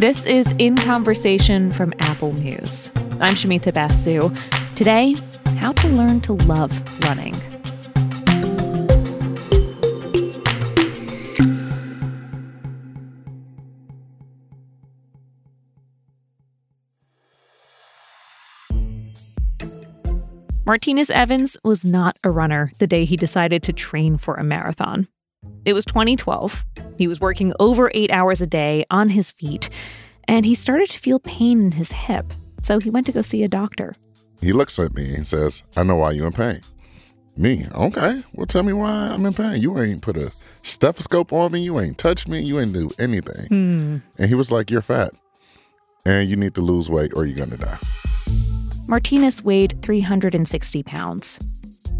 This 0.00 0.24
is 0.24 0.54
In 0.56 0.76
Conversation 0.76 1.70
from 1.72 1.92
Apple 1.98 2.32
News. 2.32 2.90
I'm 3.20 3.34
Shumita 3.34 3.70
Basu. 3.74 4.32
Today, 4.74 5.14
how 5.58 5.72
to 5.72 5.88
learn 5.88 6.22
to 6.22 6.32
love 6.32 6.72
running. 7.04 7.34
Martinus 20.64 21.10
Evans 21.10 21.58
was 21.62 21.84
not 21.84 22.16
a 22.24 22.30
runner 22.30 22.72
the 22.78 22.86
day 22.86 23.04
he 23.04 23.18
decided 23.18 23.62
to 23.64 23.74
train 23.74 24.16
for 24.16 24.36
a 24.36 24.42
marathon. 24.42 25.08
It 25.64 25.72
was 25.72 25.84
2012. 25.84 26.64
He 26.98 27.08
was 27.08 27.20
working 27.20 27.52
over 27.60 27.90
eight 27.94 28.10
hours 28.10 28.40
a 28.40 28.46
day 28.46 28.84
on 28.90 29.10
his 29.10 29.30
feet, 29.30 29.70
and 30.28 30.44
he 30.44 30.54
started 30.54 30.90
to 30.90 30.98
feel 30.98 31.18
pain 31.18 31.60
in 31.62 31.72
his 31.72 31.92
hip. 31.92 32.26
So 32.62 32.78
he 32.78 32.90
went 32.90 33.06
to 33.06 33.12
go 33.12 33.22
see 33.22 33.42
a 33.42 33.48
doctor. 33.48 33.94
He 34.40 34.52
looks 34.52 34.78
at 34.78 34.94
me 34.94 35.14
and 35.14 35.26
says, 35.26 35.64
I 35.76 35.82
know 35.82 35.96
why 35.96 36.12
you're 36.12 36.26
in 36.26 36.32
pain. 36.32 36.60
Me, 37.36 37.66
okay. 37.74 38.22
Well, 38.34 38.46
tell 38.46 38.62
me 38.62 38.72
why 38.72 38.90
I'm 38.90 39.24
in 39.24 39.32
pain. 39.32 39.60
You 39.60 39.78
ain't 39.78 40.02
put 40.02 40.16
a 40.16 40.32
stethoscope 40.62 41.32
on 41.32 41.52
me. 41.52 41.60
You 41.60 41.80
ain't 41.80 41.98
touched 41.98 42.28
me. 42.28 42.40
You 42.40 42.60
ain't 42.60 42.72
do 42.72 42.90
anything. 42.98 43.46
Hmm. 43.46 43.96
And 44.18 44.28
he 44.28 44.34
was 44.34 44.50
like, 44.50 44.70
You're 44.70 44.82
fat 44.82 45.14
and 46.04 46.28
you 46.28 46.36
need 46.36 46.54
to 46.54 46.60
lose 46.60 46.90
weight 46.90 47.12
or 47.14 47.26
you're 47.26 47.36
going 47.36 47.50
to 47.50 47.56
die. 47.56 47.78
Martinus 48.86 49.42
weighed 49.42 49.80
360 49.82 50.82
pounds. 50.82 51.38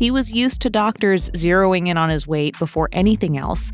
He 0.00 0.10
was 0.10 0.32
used 0.32 0.62
to 0.62 0.70
doctors 0.70 1.28
zeroing 1.32 1.88
in 1.88 1.98
on 1.98 2.08
his 2.08 2.26
weight 2.26 2.58
before 2.58 2.88
anything 2.90 3.36
else, 3.36 3.70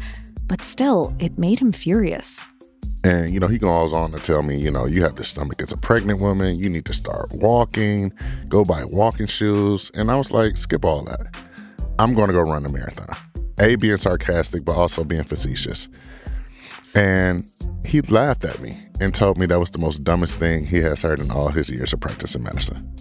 but 0.48 0.60
still, 0.60 1.14
it 1.20 1.38
made 1.38 1.60
him 1.60 1.70
furious. 1.70 2.44
And, 3.04 3.32
you 3.32 3.38
know, 3.38 3.46
he 3.46 3.58
goes 3.58 3.92
on 3.92 4.10
to 4.10 4.18
tell 4.18 4.42
me, 4.42 4.58
you 4.58 4.72
know, 4.72 4.86
you 4.86 5.04
have 5.04 5.14
this 5.14 5.28
stomach 5.28 5.62
as 5.62 5.70
a 5.70 5.76
pregnant 5.76 6.18
woman. 6.18 6.58
You 6.58 6.68
need 6.68 6.84
to 6.86 6.92
start 6.92 7.32
walking, 7.32 8.12
go 8.48 8.64
buy 8.64 8.84
walking 8.84 9.28
shoes. 9.28 9.92
And 9.94 10.10
I 10.10 10.16
was 10.16 10.32
like, 10.32 10.56
skip 10.56 10.84
all 10.84 11.04
that. 11.04 11.36
I'm 12.00 12.12
going 12.12 12.26
to 12.26 12.32
go 12.32 12.40
run 12.40 12.66
a 12.66 12.70
marathon. 12.70 13.14
A, 13.60 13.76
being 13.76 13.96
sarcastic, 13.96 14.64
but 14.64 14.74
also 14.74 15.04
being 15.04 15.22
facetious. 15.22 15.88
And 16.96 17.44
he 17.84 18.00
laughed 18.00 18.44
at 18.44 18.58
me 18.58 18.76
and 19.00 19.14
told 19.14 19.38
me 19.38 19.46
that 19.46 19.60
was 19.60 19.70
the 19.70 19.78
most 19.78 20.02
dumbest 20.02 20.40
thing 20.40 20.66
he 20.66 20.78
has 20.78 21.02
heard 21.02 21.20
in 21.20 21.30
all 21.30 21.50
his 21.50 21.70
years 21.70 21.92
of 21.92 22.00
practicing 22.00 22.42
medicine. 22.42 22.92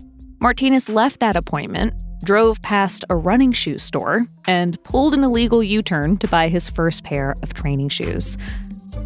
Martinus 0.42 0.90
left 0.90 1.22
that 1.22 1.36
appointment, 1.36 1.96
drove 2.26 2.62
past 2.62 3.06
a 3.10 3.16
running 3.16 3.54
shoe 3.54 3.78
store, 3.78 4.26
and 4.48 4.84
pulled 4.84 5.14
an 5.14 5.24
illegal 5.24 5.64
U 5.64 5.82
turn 5.82 6.18
to 6.18 6.28
buy 6.28 6.50
his 6.50 6.70
first 6.70 7.04
pair 7.04 7.36
of 7.42 7.54
training 7.54 7.90
shoes. 7.90 8.38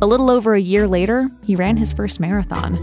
A 0.02 0.08
little 0.08 0.30
over 0.32 0.54
a 0.54 0.62
year 0.62 0.88
later, 0.88 1.30
he 1.44 1.56
ran 1.56 1.78
his 1.78 1.94
first 1.94 2.20
marathon. 2.20 2.80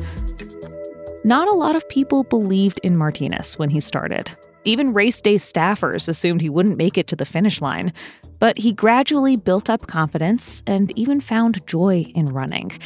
Not 1.24 1.48
a 1.48 1.54
lot 1.54 1.74
of 1.74 1.88
people 1.88 2.22
believed 2.22 2.78
in 2.84 2.96
Martinus 2.96 3.58
when 3.58 3.70
he 3.70 3.80
started. 3.80 4.30
Even 4.64 4.92
race 4.92 5.20
day 5.20 5.36
staffers 5.36 6.08
assumed 6.08 6.40
he 6.40 6.50
wouldn't 6.50 6.76
make 6.76 6.98
it 6.98 7.06
to 7.08 7.16
the 7.16 7.24
finish 7.24 7.60
line. 7.60 7.92
But 8.38 8.58
he 8.58 8.72
gradually 8.72 9.36
built 9.36 9.70
up 9.70 9.86
confidence 9.86 10.62
and 10.66 10.96
even 10.98 11.20
found 11.20 11.66
joy 11.66 12.04
in 12.14 12.26
running. 12.26 12.78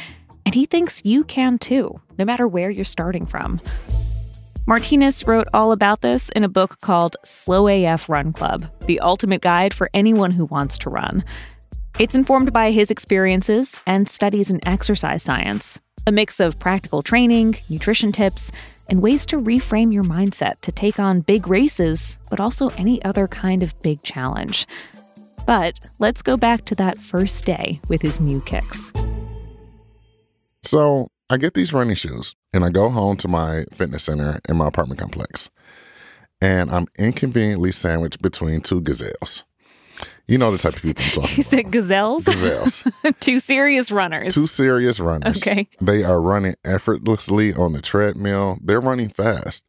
And 0.45 0.55
he 0.55 0.65
thinks 0.65 1.03
you 1.03 1.23
can 1.23 1.57
too, 1.57 1.99
no 2.17 2.25
matter 2.25 2.47
where 2.47 2.69
you're 2.69 2.85
starting 2.85 3.25
from. 3.25 3.59
Martinus 4.67 5.25
wrote 5.25 5.47
all 5.53 5.71
about 5.71 6.01
this 6.01 6.29
in 6.29 6.43
a 6.43 6.49
book 6.49 6.79
called 6.81 7.17
Slow 7.25 7.67
AF 7.67 8.07
Run 8.07 8.31
Club 8.31 8.65
The 8.85 8.99
Ultimate 8.99 9.41
Guide 9.41 9.73
for 9.73 9.89
Anyone 9.93 10.31
Who 10.31 10.45
Wants 10.45 10.77
to 10.79 10.89
Run. 10.89 11.23
It's 11.97 12.13
informed 12.13 12.53
by 12.53 12.69
his 12.69 12.91
experiences 12.91 13.81
and 13.87 14.07
studies 14.07 14.51
in 14.51 14.65
exercise 14.67 15.23
science, 15.23 15.79
a 16.05 16.11
mix 16.11 16.39
of 16.39 16.59
practical 16.59 17.01
training, 17.01 17.57
nutrition 17.69 18.11
tips, 18.11 18.51
and 18.87 19.01
ways 19.01 19.25
to 19.27 19.41
reframe 19.41 19.91
your 19.91 20.03
mindset 20.03 20.61
to 20.61 20.71
take 20.71 20.99
on 20.99 21.21
big 21.21 21.47
races, 21.47 22.19
but 22.29 22.39
also 22.39 22.69
any 22.69 23.03
other 23.03 23.27
kind 23.27 23.63
of 23.63 23.79
big 23.81 24.03
challenge. 24.03 24.67
But 25.47 25.73
let's 25.97 26.21
go 26.21 26.37
back 26.37 26.65
to 26.65 26.75
that 26.75 26.99
first 26.99 27.45
day 27.45 27.81
with 27.89 28.01
his 28.01 28.19
new 28.19 28.41
kicks. 28.41 28.93
So 30.63 31.07
I 31.31 31.37
get 31.37 31.53
these 31.53 31.71
running 31.71 31.95
shoes 31.95 32.35
and 32.51 32.65
I 32.65 32.69
go 32.69 32.89
home 32.89 33.15
to 33.17 33.27
my 33.29 33.63
fitness 33.71 34.03
center 34.03 34.41
in 34.49 34.57
my 34.57 34.67
apartment 34.67 34.99
complex. 34.99 35.49
And 36.41 36.69
I'm 36.69 36.87
inconveniently 36.99 37.71
sandwiched 37.71 38.21
between 38.21 38.59
two 38.59 38.81
gazelles. 38.81 39.45
You 40.27 40.37
know 40.37 40.51
the 40.51 40.57
type 40.57 40.75
of 40.75 40.81
people 40.81 41.01
I'm 41.01 41.09
talking 41.09 41.21
about. 41.23 41.37
You 41.37 41.43
said 41.43 41.71
gazelles? 41.71 42.25
Gazelles. 42.25 42.83
Two 43.21 43.39
serious 43.39 43.91
runners. 43.91 44.33
Two 44.33 44.45
serious 44.45 44.99
runners. 44.99 45.37
Okay. 45.37 45.69
They 45.79 46.03
are 46.03 46.19
running 46.19 46.55
effortlessly 46.65 47.53
on 47.53 47.71
the 47.71 47.81
treadmill. 47.81 48.57
They're 48.61 48.81
running 48.81 49.07
fast. 49.09 49.63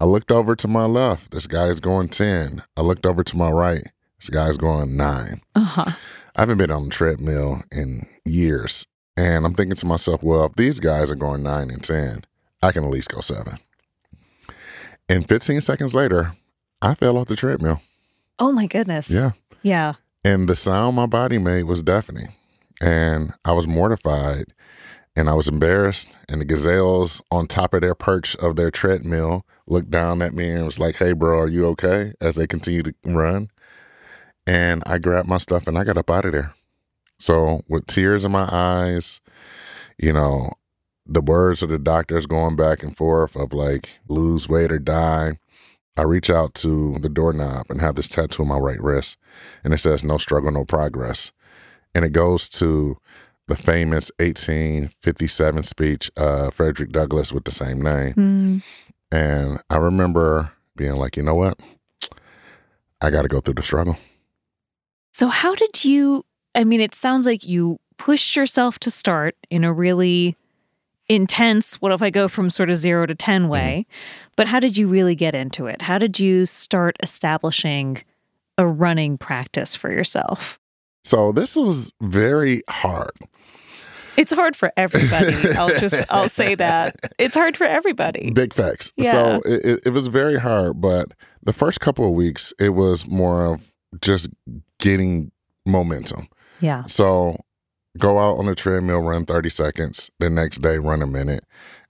I 0.00 0.06
looked 0.06 0.32
over 0.32 0.56
to 0.56 0.66
my 0.66 0.86
left. 0.86 1.30
This 1.30 1.46
guy's 1.46 1.78
going 1.78 2.08
10. 2.08 2.64
I 2.76 2.80
looked 2.80 3.06
over 3.06 3.22
to 3.22 3.36
my 3.36 3.50
right. 3.50 3.86
This 4.18 4.30
guy's 4.30 4.56
going 4.56 4.96
9. 4.96 5.40
Uh-huh. 5.54 5.92
I 6.34 6.40
haven't 6.40 6.58
been 6.58 6.72
on 6.72 6.84
the 6.84 6.90
treadmill 6.90 7.62
in 7.70 8.06
years. 8.24 8.86
And 9.16 9.46
I'm 9.46 9.54
thinking 9.54 9.76
to 9.76 9.86
myself, 9.86 10.22
well, 10.22 10.44
if 10.44 10.54
these 10.56 10.78
guys 10.78 11.10
are 11.10 11.16
going 11.16 11.42
9 11.42 11.70
and 11.70 11.82
10, 11.82 12.24
I 12.62 12.72
can 12.72 12.84
at 12.84 12.90
least 12.90 13.08
go 13.08 13.20
7. 13.20 13.58
And 15.08 15.26
15 15.26 15.60
seconds 15.60 15.94
later, 15.94 16.32
I 16.82 16.94
fell 16.94 17.16
off 17.16 17.28
the 17.28 17.36
treadmill. 17.36 17.80
Oh 18.38 18.52
my 18.52 18.66
goodness. 18.66 19.10
Yeah. 19.10 19.32
Yeah. 19.62 19.94
And 20.24 20.48
the 20.48 20.56
sound 20.56 20.96
my 20.96 21.06
body 21.06 21.38
made 21.38 21.64
was 21.64 21.82
deafening. 21.82 22.28
And 22.80 23.32
I 23.44 23.52
was 23.52 23.66
mortified 23.66 24.52
and 25.14 25.30
I 25.30 25.34
was 25.34 25.48
embarrassed. 25.48 26.14
And 26.28 26.40
the 26.40 26.44
gazelles 26.44 27.22
on 27.30 27.46
top 27.46 27.72
of 27.72 27.80
their 27.80 27.94
perch 27.94 28.36
of 28.36 28.56
their 28.56 28.70
treadmill 28.70 29.46
looked 29.66 29.90
down 29.90 30.20
at 30.20 30.34
me 30.34 30.50
and 30.50 30.66
was 30.66 30.78
like, 30.78 30.96
hey, 30.96 31.12
bro, 31.12 31.38
are 31.38 31.48
you 31.48 31.66
okay? 31.68 32.12
As 32.20 32.34
they 32.34 32.46
continue 32.46 32.82
to 32.82 32.94
run. 33.06 33.50
And 34.46 34.82
I 34.84 34.98
grabbed 34.98 35.28
my 35.28 35.38
stuff 35.38 35.66
and 35.66 35.78
I 35.78 35.84
got 35.84 35.98
up 35.98 36.10
out 36.10 36.26
of 36.26 36.32
there. 36.32 36.52
So, 37.18 37.62
with 37.68 37.86
tears 37.86 38.24
in 38.24 38.32
my 38.32 38.48
eyes, 38.50 39.20
you 39.98 40.12
know, 40.12 40.52
the 41.06 41.20
words 41.20 41.62
of 41.62 41.70
the 41.70 41.78
doctors 41.78 42.26
going 42.26 42.56
back 42.56 42.82
and 42.82 42.96
forth 42.96 43.36
of 43.36 43.52
like, 43.52 44.00
lose 44.08 44.48
weight 44.48 44.72
or 44.72 44.78
die. 44.78 45.38
I 45.98 46.02
reach 46.02 46.28
out 46.28 46.52
to 46.56 46.98
the 46.98 47.08
doorknob 47.08 47.66
and 47.70 47.80
have 47.80 47.94
this 47.94 48.08
tattoo 48.08 48.42
on 48.42 48.48
my 48.48 48.58
right 48.58 48.82
wrist, 48.82 49.16
and 49.64 49.72
it 49.72 49.78
says 49.78 50.04
"No 50.04 50.18
struggle, 50.18 50.50
no 50.50 50.66
progress," 50.66 51.32
and 51.94 52.04
it 52.04 52.12
goes 52.12 52.50
to 52.50 52.98
the 53.48 53.56
famous 53.56 54.10
1857 54.18 55.62
speech 55.62 56.10
of 56.16 56.52
Frederick 56.52 56.90
Douglass 56.90 57.32
with 57.32 57.44
the 57.44 57.50
same 57.50 57.80
name. 57.80 58.14
Mm. 58.14 58.62
And 59.12 59.60
I 59.70 59.76
remember 59.76 60.52
being 60.76 60.96
like, 60.96 61.16
you 61.16 61.22
know 61.22 61.34
what, 61.34 61.60
I 63.00 63.10
got 63.10 63.22
to 63.22 63.28
go 63.28 63.40
through 63.40 63.54
the 63.54 63.62
struggle. 63.62 63.96
So, 65.12 65.28
how 65.28 65.54
did 65.54 65.84
you? 65.84 66.24
I 66.56 66.64
mean, 66.64 66.80
it 66.80 66.94
sounds 66.94 67.26
like 67.26 67.44
you 67.44 67.78
pushed 67.98 68.34
yourself 68.34 68.78
to 68.80 68.90
start 68.90 69.36
in 69.50 69.62
a 69.62 69.72
really 69.72 70.36
intense, 71.08 71.76
what 71.76 71.92
if 71.92 72.02
I 72.02 72.10
go 72.10 72.28
from 72.28 72.50
sort 72.50 72.70
of 72.70 72.76
zero 72.76 73.06
to 73.06 73.14
10 73.14 73.42
mm-hmm. 73.42 73.50
way? 73.50 73.86
But 74.36 74.48
how 74.48 74.58
did 74.58 74.76
you 74.76 74.88
really 74.88 75.14
get 75.14 75.34
into 75.34 75.66
it? 75.66 75.82
How 75.82 75.98
did 75.98 76.18
you 76.18 76.46
start 76.46 76.96
establishing 77.02 78.02
a 78.58 78.66
running 78.66 79.18
practice 79.18 79.76
for 79.76 79.92
yourself? 79.92 80.58
So 81.04 81.30
this 81.30 81.54
was 81.54 81.92
very 82.00 82.62
hard. 82.68 83.12
It's 84.16 84.32
hard 84.32 84.56
for 84.56 84.72
everybody. 84.76 85.34
I'll 85.56 85.68
just 85.78 86.10
I'll 86.10 86.28
say 86.28 86.54
that. 86.54 86.96
It's 87.18 87.34
hard 87.34 87.56
for 87.56 87.64
everybody. 87.64 88.30
Big 88.30 88.54
facts. 88.54 88.92
Yeah. 88.96 89.12
So 89.12 89.42
it, 89.44 89.64
it, 89.64 89.80
it 89.86 89.90
was 89.90 90.08
very 90.08 90.38
hard, 90.38 90.80
but 90.80 91.12
the 91.42 91.52
first 91.52 91.80
couple 91.80 92.06
of 92.06 92.12
weeks, 92.12 92.52
it 92.58 92.70
was 92.70 93.06
more 93.06 93.44
of 93.44 93.72
just 94.00 94.30
getting 94.80 95.30
momentum. 95.66 96.28
Yeah. 96.60 96.86
So 96.86 97.36
go 97.98 98.18
out 98.18 98.38
on 98.38 98.46
the 98.46 98.54
treadmill, 98.54 99.00
run 99.00 99.24
30 99.24 99.48
seconds. 99.48 100.10
The 100.18 100.30
next 100.30 100.62
day, 100.62 100.78
run 100.78 101.02
a 101.02 101.06
minute. 101.06 101.44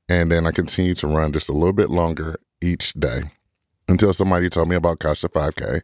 And 0.08 0.30
then 0.30 0.46
I 0.46 0.52
continue 0.52 0.94
to 0.94 1.06
run 1.06 1.32
just 1.32 1.48
a 1.48 1.52
little 1.52 1.72
bit 1.72 1.90
longer 1.90 2.36
each 2.62 2.92
day 2.94 3.22
until 3.88 4.12
somebody 4.12 4.48
told 4.48 4.68
me 4.68 4.76
about 4.76 5.00
Couch 5.00 5.20
to 5.22 5.28
5K. 5.28 5.82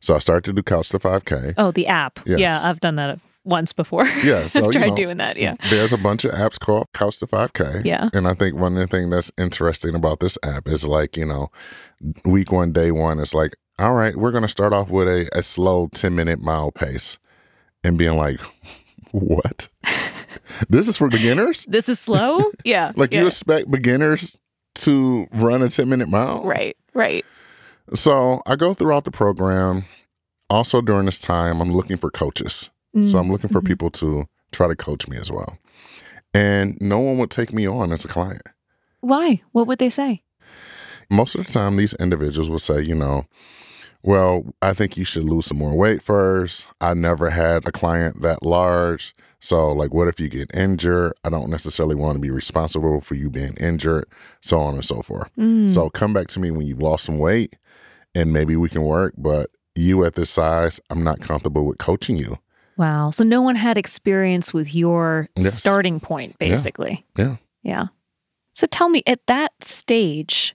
So 0.00 0.14
I 0.14 0.18
started 0.18 0.44
to 0.44 0.52
do 0.52 0.62
Couch 0.62 0.90
to 0.90 0.98
5K. 0.98 1.54
Oh, 1.56 1.70
the 1.70 1.86
app. 1.86 2.20
Yes. 2.26 2.40
Yeah, 2.40 2.60
I've 2.62 2.80
done 2.80 2.96
that 2.96 3.18
once 3.44 3.72
before. 3.72 4.04
Yeah, 4.22 4.44
so, 4.44 4.60
I've 4.60 4.66
you 4.66 4.72
tried 4.72 4.88
know, 4.90 4.94
doing 4.96 5.16
that. 5.16 5.36
Yeah. 5.36 5.56
There's 5.70 5.92
a 5.92 5.98
bunch 5.98 6.24
of 6.24 6.32
apps 6.32 6.58
called 6.60 6.86
Couch 6.92 7.18
to 7.20 7.26
5K. 7.26 7.84
Yeah. 7.84 8.10
And 8.12 8.28
I 8.28 8.34
think 8.34 8.56
one 8.56 8.76
of 8.76 8.80
the 8.80 8.86
things 8.86 9.10
that's 9.10 9.32
interesting 9.38 9.94
about 9.94 10.20
this 10.20 10.36
app 10.42 10.68
is 10.68 10.86
like, 10.86 11.16
you 11.16 11.26
know, 11.26 11.50
week 12.24 12.52
one, 12.52 12.72
day 12.72 12.90
one, 12.90 13.18
it's 13.18 13.34
like, 13.34 13.56
all 13.78 13.94
right, 13.94 14.16
we're 14.16 14.32
going 14.32 14.42
to 14.42 14.48
start 14.48 14.72
off 14.72 14.90
with 14.90 15.08
a, 15.08 15.28
a 15.32 15.42
slow 15.42 15.88
10 15.94 16.14
minute 16.14 16.40
mile 16.40 16.70
pace 16.70 17.18
and 17.88 17.96
being 17.98 18.16
like, 18.16 18.38
what? 19.12 19.68
this 20.68 20.86
is 20.88 20.96
for 20.96 21.08
beginners? 21.08 21.64
This 21.68 21.88
is 21.88 21.98
slow? 21.98 22.44
Yeah. 22.64 22.92
Like 22.96 23.12
yeah. 23.12 23.22
you 23.22 23.26
expect 23.26 23.70
beginners 23.70 24.38
to 24.76 25.26
run 25.32 25.62
a 25.62 25.68
10 25.68 25.88
minute 25.88 26.08
mile? 26.08 26.44
Right, 26.44 26.76
right. 26.94 27.24
So 27.94 28.42
I 28.46 28.54
go 28.56 28.74
throughout 28.74 29.04
the 29.04 29.10
program. 29.10 29.84
Also 30.50 30.80
during 30.80 31.06
this 31.06 31.18
time, 31.18 31.60
I'm 31.60 31.72
looking 31.72 31.96
for 31.96 32.10
coaches. 32.10 32.70
So 33.04 33.18
I'm 33.18 33.30
looking 33.30 33.50
for 33.50 33.60
Mhm. 33.60 33.66
people 33.66 33.90
to 33.92 34.26
try 34.50 34.66
to 34.66 34.74
coach 34.74 35.06
me 35.08 35.18
as 35.18 35.30
well. 35.30 35.56
And 36.34 36.76
no 36.80 36.98
one 36.98 37.18
would 37.18 37.30
take 37.30 37.52
me 37.52 37.66
on 37.68 37.92
as 37.92 38.04
a 38.04 38.08
client. 38.08 38.42
Why? 39.00 39.42
What 39.52 39.66
would 39.68 39.78
they 39.78 39.90
say? 39.90 40.22
Most 41.10 41.34
of 41.36 41.46
the 41.46 41.52
time, 41.52 41.76
these 41.76 41.94
individuals 41.94 42.50
will 42.50 42.58
say, 42.58 42.82
you 42.82 42.94
know, 42.94 43.24
well, 44.02 44.44
I 44.62 44.72
think 44.72 44.96
you 44.96 45.04
should 45.04 45.24
lose 45.24 45.46
some 45.46 45.58
more 45.58 45.74
weight 45.76 46.02
first. 46.02 46.66
I 46.80 46.94
never 46.94 47.30
had 47.30 47.66
a 47.66 47.72
client 47.72 48.22
that 48.22 48.42
large. 48.42 49.14
So, 49.40 49.70
like, 49.70 49.94
what 49.94 50.08
if 50.08 50.18
you 50.18 50.28
get 50.28 50.50
injured? 50.54 51.12
I 51.22 51.30
don't 51.30 51.50
necessarily 51.50 51.94
want 51.94 52.14
to 52.16 52.20
be 52.20 52.30
responsible 52.30 53.00
for 53.00 53.14
you 53.14 53.30
being 53.30 53.54
injured, 53.54 54.06
so 54.40 54.58
on 54.58 54.74
and 54.74 54.84
so 54.84 55.00
forth. 55.00 55.30
Mm. 55.38 55.72
So, 55.72 55.90
come 55.90 56.12
back 56.12 56.26
to 56.28 56.40
me 56.40 56.50
when 56.50 56.66
you've 56.66 56.82
lost 56.82 57.04
some 57.04 57.18
weight 57.18 57.54
and 58.14 58.32
maybe 58.32 58.56
we 58.56 58.68
can 58.68 58.82
work. 58.82 59.14
But 59.16 59.50
you 59.76 60.04
at 60.04 60.14
this 60.16 60.30
size, 60.30 60.80
I'm 60.90 61.04
not 61.04 61.20
comfortable 61.20 61.64
with 61.66 61.78
coaching 61.78 62.16
you. 62.16 62.38
Wow. 62.76 63.10
So 63.10 63.24
no 63.24 63.42
one 63.42 63.56
had 63.56 63.76
experience 63.76 64.54
with 64.54 64.74
your 64.74 65.28
Yes. 65.36 65.54
starting 65.54 65.98
point, 66.00 66.38
basically. 66.38 67.04
Yeah. 67.16 67.36
Yeah. 67.62 67.86
So 68.54 68.66
tell 68.68 68.88
me, 68.88 69.02
at 69.06 69.26
that 69.26 69.52
stage, 69.62 70.54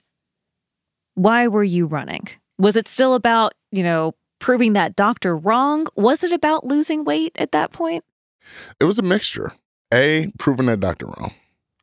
why 1.14 1.48
were 1.48 1.64
you 1.64 1.86
running? 1.86 2.28
Was 2.58 2.76
it 2.76 2.88
still 2.88 3.14
about, 3.14 3.54
you 3.72 3.82
know, 3.82 4.14
proving 4.38 4.74
that 4.74 4.96
doctor 4.96 5.36
wrong? 5.36 5.86
Was 5.96 6.22
it 6.24 6.32
about 6.32 6.64
losing 6.64 7.04
weight 7.04 7.32
at 7.36 7.52
that 7.52 7.72
point? 7.72 8.04
It 8.80 8.84
was 8.84 8.98
a 8.98 9.02
mixture. 9.02 9.52
A, 9.92 10.32
proving 10.38 10.66
that 10.66 10.80
doctor 10.80 11.06
wrong. 11.06 11.32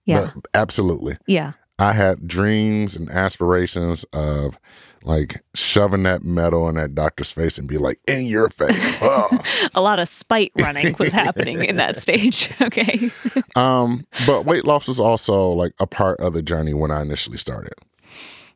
Yeah. 0.06 0.32
But 0.34 0.46
absolutely. 0.54 1.18
yeah. 1.28 1.54
I 1.80 1.94
had 1.94 2.28
dreams 2.28 2.96
and 2.96 3.10
aspirations 3.10 4.04
of 4.14 4.60
like 5.04 5.42
shoving 5.56 6.04
that 6.04 6.24
medal 6.24 6.70
in 6.70 6.76
that 6.76 6.94
doctor's 6.94 7.32
face 7.32 7.58
and 7.58 7.68
be 7.68 7.80
like, 7.80 8.00
in 8.08 8.26
your 8.28 8.50
face. 8.50 8.98
Oh. 9.02 9.40
A 9.74 9.82
lot 9.82 9.98
of 9.98 10.08
spite 10.08 10.52
running 10.60 10.96
was 11.00 11.12
happening 11.12 11.64
in 11.64 11.78
that 11.78 11.98
stage. 12.06 12.52
Okay. 12.62 13.10
um, 13.56 14.06
but 14.28 14.46
weight 14.46 14.64
loss 14.66 14.88
was 14.88 15.00
also 15.00 15.50
like 15.50 15.74
a 15.80 15.88
part 15.88 16.20
of 16.20 16.34
the 16.34 16.44
journey 16.44 16.74
when 16.76 16.92
I 16.92 17.02
initially 17.02 17.38
started. 17.38 17.74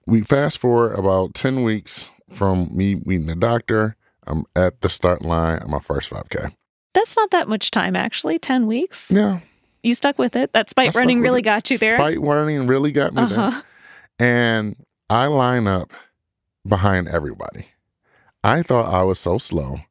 We 0.07 0.21
fast 0.21 0.59
forward 0.59 0.93
about 0.93 1.33
10 1.33 1.63
weeks 1.63 2.11
from 2.29 2.69
me 2.75 2.95
meeting 3.05 3.25
the 3.25 3.35
doctor. 3.35 3.95
I'm 4.27 4.45
at 4.55 4.81
the 4.81 4.89
start 4.89 5.21
line 5.21 5.59
of 5.59 5.69
my 5.69 5.79
first 5.79 6.09
5K. 6.09 6.53
That's 6.93 7.15
not 7.15 7.31
that 7.31 7.47
much 7.47 7.71
time, 7.71 7.95
actually. 7.95 8.39
10 8.39 8.67
weeks. 8.67 9.11
Yeah. 9.11 9.39
You 9.83 9.93
stuck 9.93 10.17
with 10.17 10.35
it. 10.35 10.53
That 10.53 10.69
spite 10.69 10.95
running 10.95 11.21
really 11.21 11.41
it. 11.41 11.43
got 11.43 11.69
you 11.69 11.77
there. 11.77 11.97
Spite 11.97 12.19
running 12.19 12.67
really 12.67 12.91
got 12.91 13.13
me 13.13 13.25
there. 13.25 13.39
uh-huh. 13.39 13.61
And 14.17 14.75
I 15.09 15.25
line 15.27 15.67
up 15.67 15.91
behind 16.67 17.07
everybody. 17.07 17.67
I 18.43 18.61
thought 18.63 18.91
I 18.91 19.03
was 19.03 19.19
so 19.19 19.37
slow 19.37 19.81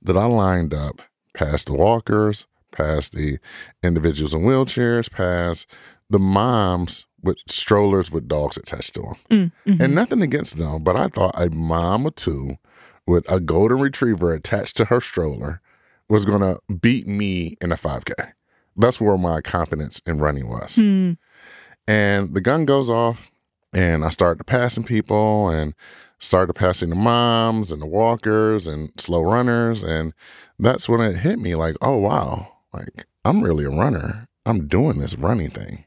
that 0.00 0.16
I 0.16 0.24
lined 0.24 0.72
up 0.72 1.02
past 1.34 1.66
the 1.66 1.74
walkers, 1.74 2.46
past 2.70 3.12
the 3.12 3.38
individuals 3.82 4.34
in 4.34 4.42
wheelchairs, 4.42 5.10
past 5.10 5.66
the 6.12 6.18
moms 6.18 7.06
with 7.22 7.38
strollers 7.48 8.10
with 8.10 8.28
dogs 8.28 8.56
attached 8.56 8.94
to 8.94 9.02
them. 9.02 9.14
Mm, 9.30 9.52
mhm. 9.66 9.80
And 9.80 9.94
nothing 9.94 10.22
against 10.22 10.58
them, 10.58 10.82
but 10.82 10.96
I 10.96 11.08
thought 11.08 11.34
a 11.34 11.50
mom 11.50 12.06
or 12.06 12.10
two 12.10 12.56
with 13.06 13.30
a 13.30 13.40
golden 13.40 13.80
retriever 13.80 14.32
attached 14.32 14.76
to 14.76 14.86
her 14.86 15.00
stroller 15.00 15.60
was 16.08 16.24
going 16.24 16.40
to 16.40 16.60
beat 16.74 17.06
me 17.06 17.56
in 17.60 17.72
a 17.72 17.76
5K. 17.76 18.32
That's 18.76 19.00
where 19.00 19.16
my 19.16 19.40
confidence 19.40 20.00
in 20.06 20.18
running 20.18 20.48
was. 20.48 20.76
Hmm. 20.76 21.12
And 21.86 22.34
the 22.34 22.40
gun 22.40 22.64
goes 22.64 22.88
off, 22.90 23.30
and 23.72 24.04
I 24.04 24.10
started 24.10 24.44
passing 24.44 24.84
people 24.84 25.48
and 25.48 25.74
started 26.18 26.54
passing 26.54 26.90
the 26.90 26.96
moms 26.96 27.72
and 27.72 27.82
the 27.82 27.86
walkers 27.86 28.66
and 28.66 28.92
slow 28.98 29.22
runners. 29.22 29.82
And 29.82 30.12
that's 30.58 30.88
when 30.88 31.00
it 31.00 31.16
hit 31.16 31.38
me 31.38 31.54
like, 31.54 31.76
oh, 31.80 31.96
wow, 31.96 32.52
like 32.72 33.06
I'm 33.24 33.42
really 33.42 33.64
a 33.64 33.70
runner. 33.70 34.28
I'm 34.46 34.66
doing 34.66 34.98
this 34.98 35.16
running 35.16 35.50
thing. 35.50 35.84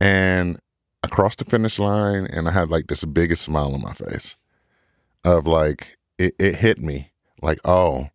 And 0.00 0.58
I 1.02 1.08
crossed 1.08 1.38
the 1.38 1.44
finish 1.44 1.78
line, 1.78 2.26
and 2.26 2.48
I 2.48 2.52
had 2.52 2.70
like 2.70 2.86
this 2.88 3.04
biggest 3.04 3.42
smile 3.42 3.74
on 3.74 3.82
my 3.82 3.92
face 3.92 4.36
of 5.24 5.46
like, 5.46 5.96
it, 6.18 6.34
it 6.38 6.56
hit 6.56 6.78
me 6.78 7.10
like, 7.42 7.58
oh, 7.64 8.08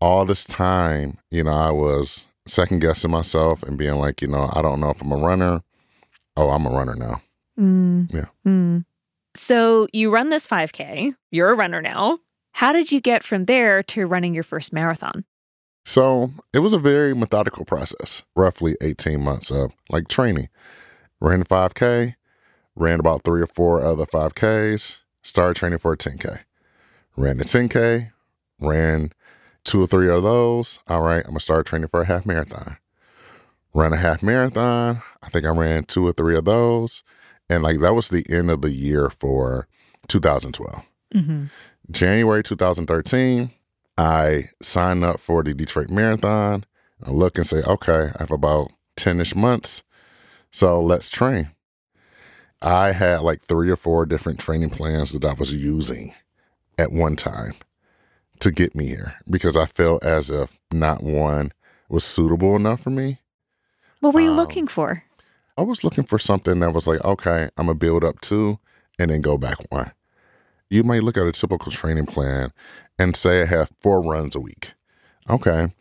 all 0.00 0.24
this 0.24 0.44
time, 0.44 1.18
you 1.30 1.44
know, 1.44 1.52
I 1.52 1.70
was 1.70 2.26
second 2.46 2.80
guessing 2.80 3.10
myself 3.10 3.62
and 3.62 3.78
being 3.78 3.96
like, 3.96 4.22
you 4.22 4.28
know, 4.28 4.50
I 4.52 4.62
don't 4.62 4.80
know 4.80 4.90
if 4.90 5.00
I'm 5.02 5.12
a 5.12 5.16
runner. 5.16 5.62
Oh, 6.36 6.50
I'm 6.50 6.66
a 6.66 6.70
runner 6.70 6.96
now. 6.96 7.22
Mm. 7.58 8.12
Yeah. 8.12 8.26
Mm. 8.46 8.84
So 9.34 9.86
you 9.92 10.10
run 10.10 10.30
this 10.30 10.46
5K. 10.46 11.14
You're 11.30 11.50
a 11.50 11.56
runner 11.56 11.82
now. 11.82 12.18
How 12.52 12.72
did 12.72 12.90
you 12.90 13.00
get 13.00 13.22
from 13.22 13.44
there 13.44 13.82
to 13.84 14.06
running 14.06 14.34
your 14.34 14.42
first 14.42 14.72
marathon? 14.72 15.24
So 15.84 16.30
it 16.52 16.58
was 16.60 16.72
a 16.72 16.78
very 16.78 17.14
methodical 17.14 17.64
process, 17.64 18.22
roughly 18.36 18.76
18 18.80 19.20
months 19.20 19.50
of 19.50 19.72
like 19.88 20.08
training. 20.08 20.48
Ran 21.20 21.40
the 21.40 21.44
5K, 21.44 22.14
ran 22.74 23.00
about 23.00 23.24
three 23.24 23.42
or 23.42 23.46
four 23.46 23.84
other 23.84 24.06
5Ks, 24.06 24.98
started 25.22 25.56
training 25.56 25.78
for 25.78 25.92
a 25.92 25.96
10K. 25.96 26.40
Ran 27.16 27.38
the 27.38 27.44
10K, 27.44 28.10
ran 28.60 29.12
two 29.64 29.82
or 29.82 29.86
three 29.86 30.08
of 30.08 30.22
those. 30.22 30.80
All 30.88 31.02
right, 31.02 31.24
I'm 31.24 31.32
gonna 31.32 31.40
start 31.40 31.66
training 31.66 31.88
for 31.88 32.02
a 32.02 32.06
half 32.06 32.24
marathon. 32.24 32.78
Ran 33.74 33.92
a 33.92 33.96
half 33.96 34.22
marathon. 34.22 35.02
I 35.22 35.28
think 35.28 35.44
I 35.44 35.50
ran 35.50 35.84
two 35.84 36.06
or 36.06 36.12
three 36.12 36.36
of 36.36 36.44
those. 36.44 37.02
And 37.48 37.62
like 37.62 37.80
that 37.80 37.94
was 37.94 38.08
the 38.08 38.24
end 38.28 38.50
of 38.50 38.62
the 38.62 38.70
year 38.70 39.10
for 39.10 39.68
2012. 40.08 40.82
Mm-hmm. 41.14 41.44
January 41.90 42.42
2013, 42.42 43.50
I 43.98 44.44
signed 44.62 45.04
up 45.04 45.20
for 45.20 45.42
the 45.42 45.52
Detroit 45.54 45.90
Marathon. 45.90 46.64
I 47.02 47.10
look 47.10 47.36
and 47.36 47.46
say, 47.46 47.62
okay, 47.62 48.10
I 48.14 48.20
have 48.20 48.30
about 48.30 48.70
10 48.96 49.20
ish 49.20 49.34
months. 49.34 49.82
So 50.50 50.80
let's 50.82 51.08
train. 51.08 51.50
I 52.62 52.92
had 52.92 53.22
like 53.22 53.40
three 53.42 53.70
or 53.70 53.76
four 53.76 54.04
different 54.06 54.38
training 54.40 54.70
plans 54.70 55.12
that 55.12 55.24
I 55.24 55.32
was 55.32 55.54
using 55.54 56.12
at 56.78 56.92
one 56.92 57.16
time 57.16 57.52
to 58.40 58.50
get 58.50 58.74
me 58.74 58.88
here 58.88 59.14
because 59.28 59.56
I 59.56 59.66
felt 59.66 60.04
as 60.04 60.30
if 60.30 60.58
not 60.72 61.02
one 61.02 61.52
was 61.88 62.04
suitable 62.04 62.56
enough 62.56 62.80
for 62.80 62.90
me. 62.90 63.20
What 64.00 64.14
were 64.14 64.20
you 64.20 64.30
Um, 64.30 64.36
looking 64.36 64.66
for? 64.66 65.04
I 65.56 65.62
was 65.62 65.84
looking 65.84 66.04
for 66.04 66.18
something 66.18 66.60
that 66.60 66.72
was 66.72 66.86
like, 66.86 67.04
okay, 67.04 67.50
I'm 67.56 67.66
gonna 67.66 67.74
build 67.74 68.04
up 68.04 68.20
two 68.20 68.58
and 68.98 69.10
then 69.10 69.20
go 69.20 69.36
back 69.38 69.56
one. 69.70 69.92
You 70.68 70.84
might 70.84 71.02
look 71.02 71.16
at 71.16 71.26
a 71.26 71.32
typical 71.32 71.72
training 71.72 72.06
plan 72.06 72.52
and 72.98 73.16
say 73.16 73.42
I 73.42 73.46
have 73.46 73.72
four 73.80 74.02
runs 74.02 74.34
a 74.34 74.40
week. 74.40 74.72
Okay. 75.28 75.72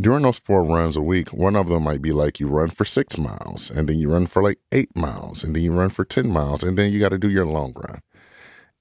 During 0.00 0.22
those 0.22 0.38
four 0.38 0.62
runs 0.62 0.96
a 0.96 1.00
week, 1.00 1.32
one 1.32 1.56
of 1.56 1.68
them 1.68 1.84
might 1.84 2.02
be 2.02 2.12
like 2.12 2.38
you 2.38 2.46
run 2.46 2.70
for 2.70 2.84
six 2.84 3.18
miles 3.18 3.70
and 3.70 3.88
then 3.88 3.98
you 3.98 4.10
run 4.10 4.26
for 4.26 4.42
like 4.42 4.58
eight 4.70 4.94
miles 4.96 5.42
and 5.42 5.56
then 5.56 5.62
you 5.62 5.72
run 5.72 5.90
for 5.90 6.04
10 6.04 6.28
miles 6.28 6.62
and 6.62 6.76
then 6.76 6.92
you 6.92 7.00
got 7.00 7.08
to 7.10 7.18
do 7.18 7.30
your 7.30 7.46
long 7.46 7.72
run. 7.74 8.00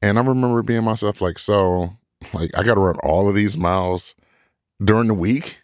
And 0.01 0.17
I 0.17 0.23
remember 0.23 0.63
being 0.63 0.83
myself 0.83 1.21
like, 1.21 1.39
so, 1.39 1.97
like, 2.33 2.51
I 2.55 2.63
got 2.63 2.73
to 2.75 2.79
run 2.79 2.97
all 3.03 3.29
of 3.29 3.35
these 3.35 3.57
miles 3.57 4.15
during 4.83 5.07
the 5.07 5.13
week 5.13 5.63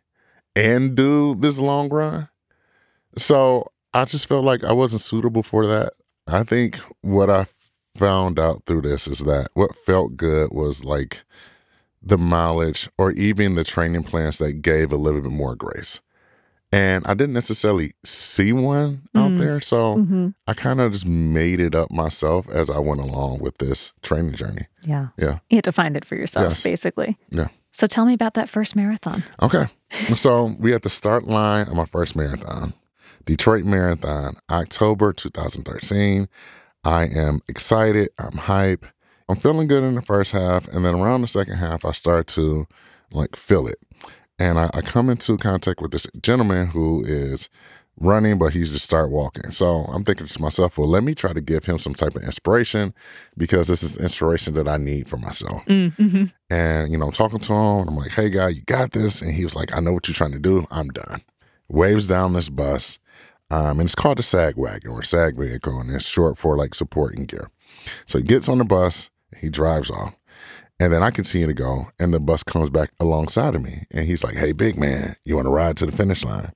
and 0.56 0.96
do 0.96 1.36
this 1.36 1.60
long 1.60 1.90
run. 1.90 2.30
So 3.18 3.72
I 3.94 4.06
just 4.06 4.28
felt 4.28 4.46
like 4.46 4.64
I 4.64 4.74
wasn't 4.74 5.02
suitable 5.02 5.44
for 5.44 5.66
that. 5.68 5.94
I 6.28 6.44
think 6.44 6.78
what 7.02 7.30
I 7.30 7.48
found 7.96 8.38
out 8.38 8.64
through 8.66 8.82
this 8.82 9.08
is 9.08 9.20
that 9.20 9.50
what 9.54 9.76
felt 9.76 10.18
good 10.18 10.52
was 10.52 10.86
like 10.86 11.24
the 12.08 12.18
mileage 12.18 12.90
or 12.98 13.12
even 13.12 13.56
the 13.56 13.64
training 13.64 14.04
plans 14.04 14.38
that 14.40 14.62
gave 14.62 14.92
a 14.92 14.96
little 14.98 15.22
bit 15.22 15.32
more 15.32 15.56
grace. 15.56 16.00
And 16.72 17.06
I 17.08 17.14
didn't 17.14 17.34
necessarily 17.34 17.94
see 18.04 18.52
one 18.52 19.04
out 19.16 19.32
Mm. 19.32 19.38
there. 19.38 19.62
So 19.62 19.96
Mm-hmm. 19.98 20.30
I 20.48 20.54
kind 20.54 20.82
of 20.82 20.92
just 20.92 21.06
made 21.06 21.60
it 21.62 21.74
up 21.74 21.92
myself 21.92 22.50
as 22.50 22.70
I 22.70 22.80
went 22.80 23.00
along 23.02 23.40
with 23.40 23.58
this 23.60 23.94
training 24.04 24.36
journey. 24.36 24.68
Yeah. 24.84 25.08
Yeah. 25.18 25.40
You 25.50 25.58
had 25.58 25.64
to 25.66 25.72
find 25.72 25.96
it 25.96 26.04
for 26.06 26.16
yourself, 26.16 26.50
Yes. 26.50 26.64
basically. 26.64 27.18
Yeah. 27.30 27.48
So 27.72 27.88
tell 27.88 28.06
me 28.06 28.14
about 28.14 28.34
that 28.34 28.50
first 28.50 28.76
marathon. 28.76 29.24
Okay. 29.42 29.66
so 30.16 30.56
we 30.60 30.74
at 30.74 30.84
the 30.84 30.90
start 30.90 31.28
line 31.28 31.68
of 31.68 31.74
my 31.76 31.86
first 31.86 32.16
marathon, 32.16 32.74
Detroit 33.26 33.64
Marathon, 33.66 34.36
October 34.50 35.14
2013. 35.14 36.28
I 36.84 37.04
am 37.06 37.42
excited. 37.48 38.10
I'm 38.20 38.38
hype. 38.38 38.86
I'm 39.30 39.36
feeling 39.36 39.68
good 39.68 39.84
in 39.84 39.96
the 39.96 40.02
first 40.02 40.32
half. 40.32 40.68
And 40.68 40.86
then 40.86 40.96
around 40.96 41.22
the 41.22 41.28
second 41.28 41.58
half, 41.58 41.86
I 41.86 41.92
start 41.92 42.28
to 42.28 42.68
like 43.12 43.36
feel 43.36 43.68
it. 43.68 43.80
And 44.40 44.60
I, 44.60 44.70
I 44.74 44.82
come 44.82 45.10
into 45.10 45.38
contact 45.38 45.82
with 45.82 45.92
this 45.92 46.08
gentleman 46.22 46.68
who 46.68 47.04
is 47.04 47.50
running, 48.00 48.38
but 48.38 48.54
he's 48.54 48.72
just 48.72 48.86
start 48.86 49.12
walking. 49.12 49.52
So 49.52 49.86
I'm 49.86 50.04
thinking 50.04 50.28
to 50.28 50.42
myself, 50.42 50.78
well, 50.78 50.88
let 50.88 51.04
me 51.04 51.16
try 51.16 51.34
to 51.34 51.42
give 51.42 51.66
him 51.66 51.78
some 51.78 51.94
type 51.94 52.16
of 52.16 52.24
inspiration 52.24 52.94
because 53.36 53.68
this 53.68 53.82
is 53.82 53.98
inspiration 53.98 54.54
that 54.54 54.68
I 54.68 54.78
need 54.78 55.10
for 55.10 55.18
myself. 55.18 55.66
Mm-hmm. 55.66 56.26
And, 56.50 56.92
you 56.92 56.98
know, 56.98 57.08
I'm 57.08 57.12
talking 57.12 57.40
to 57.40 57.54
him. 57.54 57.80
And 57.80 57.90
I'm 57.90 57.98
like, 57.98 58.12
hey, 58.12 58.30
guy, 58.30 58.50
you 58.50 58.62
got 58.62 58.92
this. 58.92 59.22
And 59.22 59.34
he 59.34 59.44
was 59.44 59.56
like, 59.56 59.76
I 59.76 59.80
know 59.80 59.94
what 59.94 60.08
you're 60.08 60.16
trying 60.16 60.34
to 60.34 60.40
do. 60.40 60.68
I'm 60.70 60.90
done. 60.90 61.22
Waves 61.68 62.08
down 62.08 62.34
this 62.34 62.50
bus. 62.50 63.00
Um, 63.50 63.80
and 63.80 63.88
it's 63.88 63.96
called 63.96 64.20
a 64.20 64.24
SAG 64.24 64.58
wagon 64.58 64.92
or 64.92 65.02
SAG 65.02 65.38
vehicle. 65.38 65.80
And 65.80 65.90
it's 65.90 66.06
short 66.06 66.38
for 66.38 66.56
like 66.58 66.76
supporting 66.76 67.26
gear. 67.26 67.50
So 68.06 68.20
he 68.20 68.24
gets 68.24 68.48
on 68.48 68.60
the 68.60 68.66
bus. 68.66 69.10
He 69.40 69.50
drives 69.50 69.90
off. 69.92 70.16
And 70.80 70.94
then 70.94 71.02
I 71.02 71.10
continue 71.10 71.48
to 71.48 71.54
go, 71.54 71.88
and 72.00 72.14
the 72.14 72.20
bus 72.20 72.44
comes 72.44 72.70
back 72.70 72.92
alongside 73.00 73.56
of 73.56 73.64
me. 73.64 73.86
And 73.92 74.06
he's 74.06 74.24
like, 74.24 74.36
Hey, 74.36 74.52
big 74.52 74.78
man, 74.78 75.16
you 75.26 75.36
want 75.36 75.48
to 75.48 75.52
ride 75.52 75.78
to 75.78 75.86
the 75.86 75.92
finish 75.92 76.24
line? 76.24 76.52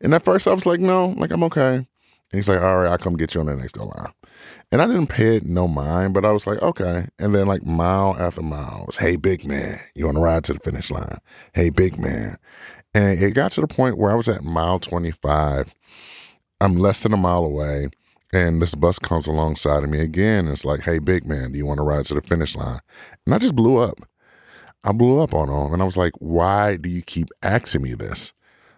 And 0.00 0.14
at 0.14 0.24
first 0.24 0.48
I 0.48 0.54
was 0.54 0.66
like, 0.66 0.80
No, 0.80 1.08
like 1.18 1.30
I'm 1.30 1.42
okay. 1.44 1.76
And 1.76 1.86
he's 2.32 2.48
like, 2.48 2.60
All 2.60 2.78
right, 2.78 2.90
I'll 2.90 2.98
come 2.98 3.16
get 3.16 3.34
you 3.34 3.40
on 3.40 3.46
the 3.46 3.56
next 3.56 3.76
line. 3.76 4.12
And 4.70 4.82
I 4.82 4.86
didn't 4.86 5.06
pay 5.06 5.36
it 5.36 5.46
no 5.46 5.66
mind, 5.66 6.14
but 6.14 6.24
I 6.24 6.30
was 6.32 6.46
like, 6.46 6.60
okay. 6.60 7.06
And 7.18 7.34
then 7.34 7.46
like 7.46 7.64
mile 7.64 8.16
after 8.18 8.42
mile 8.42 8.84
was, 8.86 8.98
hey, 8.98 9.16
big 9.16 9.44
man, 9.44 9.78
you 9.94 10.04
want 10.04 10.18
to 10.18 10.22
ride 10.22 10.44
to 10.44 10.52
the 10.52 10.60
finish 10.60 10.90
line? 10.90 11.18
Hey, 11.54 11.70
big 11.70 11.98
man. 11.98 12.36
And 12.94 13.20
it 13.20 13.32
got 13.32 13.52
to 13.52 13.60
the 13.60 13.66
point 13.66 13.96
where 13.96 14.10
I 14.10 14.14
was 14.14 14.28
at 14.28 14.44
mile 14.44 14.78
25. 14.78 15.74
I'm 16.60 16.76
less 16.76 17.02
than 17.02 17.12
a 17.12 17.16
mile 17.16 17.44
away. 17.44 17.88
And 18.32 18.60
this 18.60 18.74
bus 18.74 18.98
comes 18.98 19.26
alongside 19.26 19.84
of 19.84 19.90
me 19.90 20.00
again. 20.00 20.48
it's 20.48 20.64
like, 20.64 20.80
hey, 20.80 20.98
big 20.98 21.26
man, 21.26 21.52
do 21.52 21.58
you 21.58 21.66
want 21.66 21.78
to 21.78 21.84
ride 21.84 22.04
to 22.06 22.14
the 22.14 22.20
finish 22.20 22.54
line? 22.54 22.80
And 23.24 23.34
I 23.34 23.38
just 23.38 23.56
blew 23.56 23.78
up. 23.78 23.98
I 24.84 24.92
blew 24.92 25.20
up 25.20 25.34
on 25.34 25.48
him. 25.48 25.72
And 25.72 25.82
I 25.82 25.84
was 25.84 25.96
like, 25.96 26.12
why 26.18 26.76
do 26.76 26.90
you 26.90 27.02
keep 27.02 27.28
asking 27.42 27.82
me 27.82 27.94
this? 27.94 28.32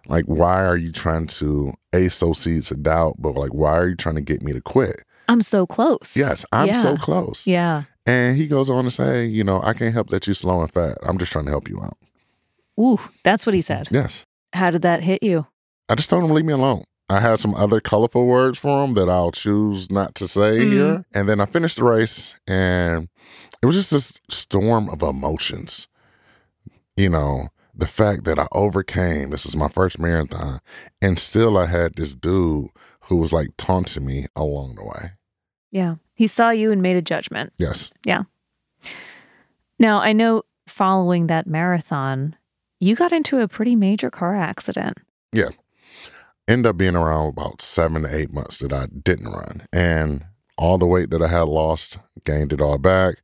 Like, 0.07 0.25
why 0.27 0.65
are 0.65 0.77
you 0.77 0.93
trying 0.93 1.27
to 1.27 1.75
a 1.93 2.09
sow 2.09 2.33
seeds 2.33 2.71
of 2.71 2.83
doubt? 2.83 3.17
But 3.19 3.35
like, 3.35 3.53
why 3.53 3.77
are 3.77 3.89
you 3.89 3.97
trying 3.97 4.15
to 4.15 4.21
get 4.21 4.43
me 4.43 4.53
to 4.53 4.61
quit? 4.61 5.05
I'm 5.29 5.43
so 5.43 5.67
close. 5.67 6.17
Yes, 6.17 6.45
I'm 6.53 6.69
yeah. 6.69 6.83
so 6.83 6.97
close. 6.97 7.47
Yeah. 7.47 7.85
And 8.07 8.37
he 8.37 8.47
goes 8.47 8.71
on 8.71 8.85
to 8.85 8.91
say, 8.91 9.27
you 9.27 9.45
know, 9.45 9.61
I 9.63 9.73
can't 9.73 9.95
help 9.95 10.11
that 10.11 10.27
you're 10.27 10.35
slow 10.35 10.61
and 10.61 10.71
fat. 10.71 10.99
I'm 11.03 11.19
just 11.19 11.31
trying 11.31 11.45
to 11.45 11.51
help 11.51 11.69
you 11.69 11.81
out. 11.81 11.97
Ooh, 12.81 12.99
that's 13.23 13.47
what 13.47 13.55
he 13.55 13.63
said. 13.63 13.89
Yes. 13.91 14.25
How 14.53 14.71
did 14.71 14.83
that 14.83 15.03
hit 15.03 15.23
you? 15.23 15.47
I 15.89 15.95
just 15.95 16.11
told 16.11 16.25
him 16.25 16.31
leave 16.31 16.45
me 16.45 16.53
alone. 16.53 16.85
I 17.11 17.19
had 17.19 17.41
some 17.41 17.57
other 17.57 17.81
colorful 17.81 18.25
words 18.25 18.57
for 18.57 18.85
him 18.85 18.95
that 18.95 19.09
I'll 19.09 19.33
choose 19.33 19.91
not 19.91 20.15
to 20.15 20.29
say 20.29 20.59
mm-hmm. 20.61 20.71
here. 20.71 21.05
And 21.13 21.29
then 21.29 21.41
I 21.41 21.45
finished 21.45 21.79
the 21.79 21.85
race 21.85 22.37
and 22.47 23.09
it 23.61 23.67
was 23.67 23.75
just 23.75 23.91
this 23.91 24.21
storm 24.29 24.89
of 24.89 25.03
emotions. 25.03 25.89
You 26.97 27.09
know, 27.09 27.49
the 27.75 27.89
fact 27.89 28.25
that 28.27 28.39
I 28.39 28.47
overcame, 28.53 29.31
this 29.31 29.45
is 29.45 29.57
my 29.57 29.67
first 29.67 29.99
marathon, 29.99 30.61
and 31.03 31.19
still 31.19 31.59
I 31.59 31.67
had 31.67 31.95
this 31.95 32.15
dude 32.15 32.69
who 33.03 33.17
was 33.17 33.33
like 33.33 33.49
taunting 33.57 34.07
me 34.07 34.27
along 34.37 34.77
the 34.77 34.85
way. 34.85 35.13
Yeah. 35.73 35.97
He 36.15 36.29
saw 36.29 36.51
you 36.51 36.71
and 36.71 36.81
made 36.81 36.97
a 36.97 37.03
judgment. 37.03 37.53
Yes. 37.59 37.91
Yeah. 38.05 38.23
Now, 39.81 39.99
I 39.99 40.13
know 40.13 40.43
following 40.69 41.27
that 41.27 41.49
marathon, 41.49 42.37
you 42.79 42.95
got 42.95 43.13
into 43.13 43.41
a 43.41 43.49
pretty 43.49 43.75
major 43.75 44.11
car 44.11 44.37
accident. 44.37 44.99
Yeah. 45.33 45.49
Ended 46.51 46.71
up 46.71 46.77
being 46.77 46.97
around 46.97 47.29
about 47.29 47.61
seven 47.61 48.03
to 48.03 48.15
eight 48.15 48.33
months 48.33 48.59
that 48.59 48.73
I 48.73 48.87
didn't 48.87 49.31
run. 49.33 49.67
And 49.73 50.25
all 50.59 50.79
the 50.79 50.87
weight 50.87 51.11
that 51.11 51.23
I 51.23 51.29
had 51.29 51.49
lost, 51.49 51.99
gained 52.25 52.53
it 52.53 52.61
all 52.61 52.79
back, 52.79 53.23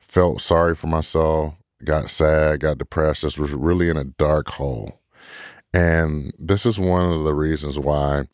felt 0.00 0.40
sorry 0.40 0.74
for 0.74 0.86
myself, 0.86 1.54
got 1.84 2.08
sad, 2.10 2.60
got 2.60 2.78
depressed. 2.78 3.22
This 3.22 3.38
was 3.38 3.52
really 3.52 3.88
in 3.88 3.96
a 3.96 4.04
dark 4.04 4.48
hole. 4.48 5.00
And 5.74 6.32
this 6.38 6.66
is 6.66 6.78
one 6.78 7.12
of 7.12 7.24
the 7.24 7.34
reasons 7.34 7.78
why 7.78 8.24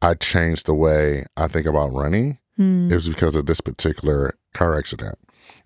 I 0.00 0.14
changed 0.14 0.66
the 0.66 0.74
way 0.74 1.26
I 1.36 1.48
think 1.48 1.66
about 1.66 1.92
running 1.92 2.38
Mm. 2.58 2.90
It 2.90 2.94
was 2.94 3.08
because 3.08 3.34
of 3.36 3.46
this 3.46 3.60
particular 3.60 4.34
car 4.54 4.78
accident. 4.78 5.18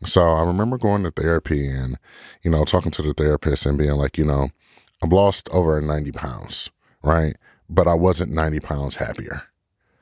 So 0.04 0.23
I 0.23 0.45
remember 0.45 0.78
going 0.78 1.04
to 1.04 1.11
therapy 1.11 1.69
and, 1.69 1.99
you 2.42 2.50
know, 2.50 2.64
talking 2.64 2.90
to 2.92 3.02
the 3.02 3.14
therapist 3.14 3.66
and 3.66 3.78
being 3.78 3.92
like, 3.92 4.19
you 4.19 4.25
know, 4.25 4.50
I've 5.02 5.12
lost 5.12 5.49
over 5.50 5.80
90 5.80 6.12
pounds, 6.12 6.71
right? 7.02 7.37
But 7.71 7.87
I 7.87 7.95
wasn't 7.95 8.33
90 8.33 8.61
pounds 8.61 8.97
happier. 8.97 9.43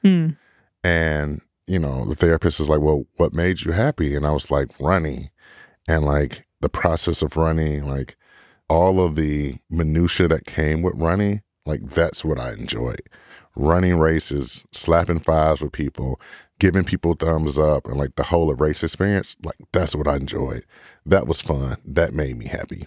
Mm. 0.05 0.37
And, 0.83 1.43
you 1.67 1.79
know, 1.79 2.07
the 2.07 2.15
therapist 2.15 2.61
is 2.61 2.69
like, 2.69 2.81
well, 2.81 3.05
what 3.17 3.35
made 3.35 3.61
you 3.61 3.73
happy? 3.73 4.17
And 4.17 4.27
I 4.27 4.31
was 4.31 4.51
like, 4.51 4.69
running 4.81 5.31
and 5.87 6.05
like 6.05 6.47
the 6.61 6.69
process 6.69 7.23
of 7.23 7.37
running, 7.37 7.87
like 7.87 8.17
all 8.69 9.05
of 9.05 9.15
the 9.15 9.57
minutia 9.71 10.29
that 10.29 10.47
came 10.47 10.83
with 10.83 10.95
running, 10.97 11.43
like 11.67 11.87
that's 11.91 12.25
what 12.25 12.39
I 12.39 12.53
enjoyed. 12.53 13.03
Running 13.55 13.99
races, 13.99 14.65
slapping 14.73 15.21
fives 15.21 15.63
with 15.63 15.73
people, 15.73 16.21
giving 16.59 16.85
people 16.85 17.15
thumbs 17.15 17.59
up 17.59 17.87
and 17.87 17.97
like 17.97 18.17
the 18.17 18.25
whole 18.25 18.51
of 18.51 18.61
race 18.61 18.83
experience, 18.83 19.37
like 19.43 19.57
that's 19.73 19.95
what 19.95 20.09
I 20.09 20.17
enjoyed. 20.17 20.65
That 21.05 21.27
was 21.27 21.41
fun. 21.41 21.77
That 21.85 22.15
made 22.15 22.37
me 22.37 22.47
happy. 22.47 22.87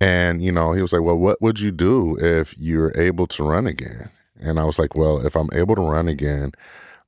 And, 0.00 0.42
you 0.42 0.52
know, 0.52 0.72
he 0.72 0.82
was 0.82 0.92
like, 0.92 1.02
Well, 1.02 1.16
what 1.16 1.40
would 1.42 1.60
you 1.60 1.70
do 1.70 2.16
if 2.20 2.56
you're 2.58 2.92
able 2.96 3.26
to 3.28 3.42
run 3.42 3.66
again? 3.66 4.10
And 4.40 4.60
I 4.60 4.64
was 4.64 4.78
like, 4.78 4.96
Well, 4.96 5.26
if 5.26 5.36
I'm 5.36 5.48
able 5.52 5.74
to 5.74 5.82
run 5.82 6.08
again, 6.08 6.52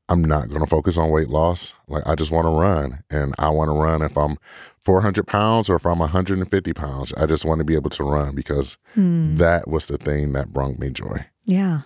I'm 0.09 0.23
not 0.23 0.49
going 0.49 0.61
to 0.61 0.67
focus 0.67 0.99
on 0.99 1.11
weight 1.11 1.29
loss. 1.29 1.73
Like, 1.87 2.05
I 2.07 2.17
just 2.17 2.33
want 2.33 2.47
to 2.47 2.51
run. 2.51 3.05
And 3.11 3.33
I 3.39 3.49
want 3.49 3.69
to 3.69 3.81
run 3.81 4.03
if 4.03 4.19
I'm 4.19 4.39
400 4.85 5.25
pounds 5.25 5.71
or 5.71 5.77
if 5.77 5.87
I'm 5.87 6.01
150 6.01 6.73
pounds. 6.73 7.13
I 7.13 7.27
just 7.27 7.45
want 7.45 7.61
to 7.61 7.65
be 7.65 7.77
able 7.77 7.91
to 7.91 8.03
run 8.03 8.35
because 8.35 8.77
mm. 8.97 9.39
that 9.39 9.69
was 9.69 9.87
the 9.87 9.99
thing 9.99 10.33
that 10.33 10.53
brought 10.53 10.81
me 10.81 10.91
joy. 10.91 11.27
Yeah. 11.45 11.83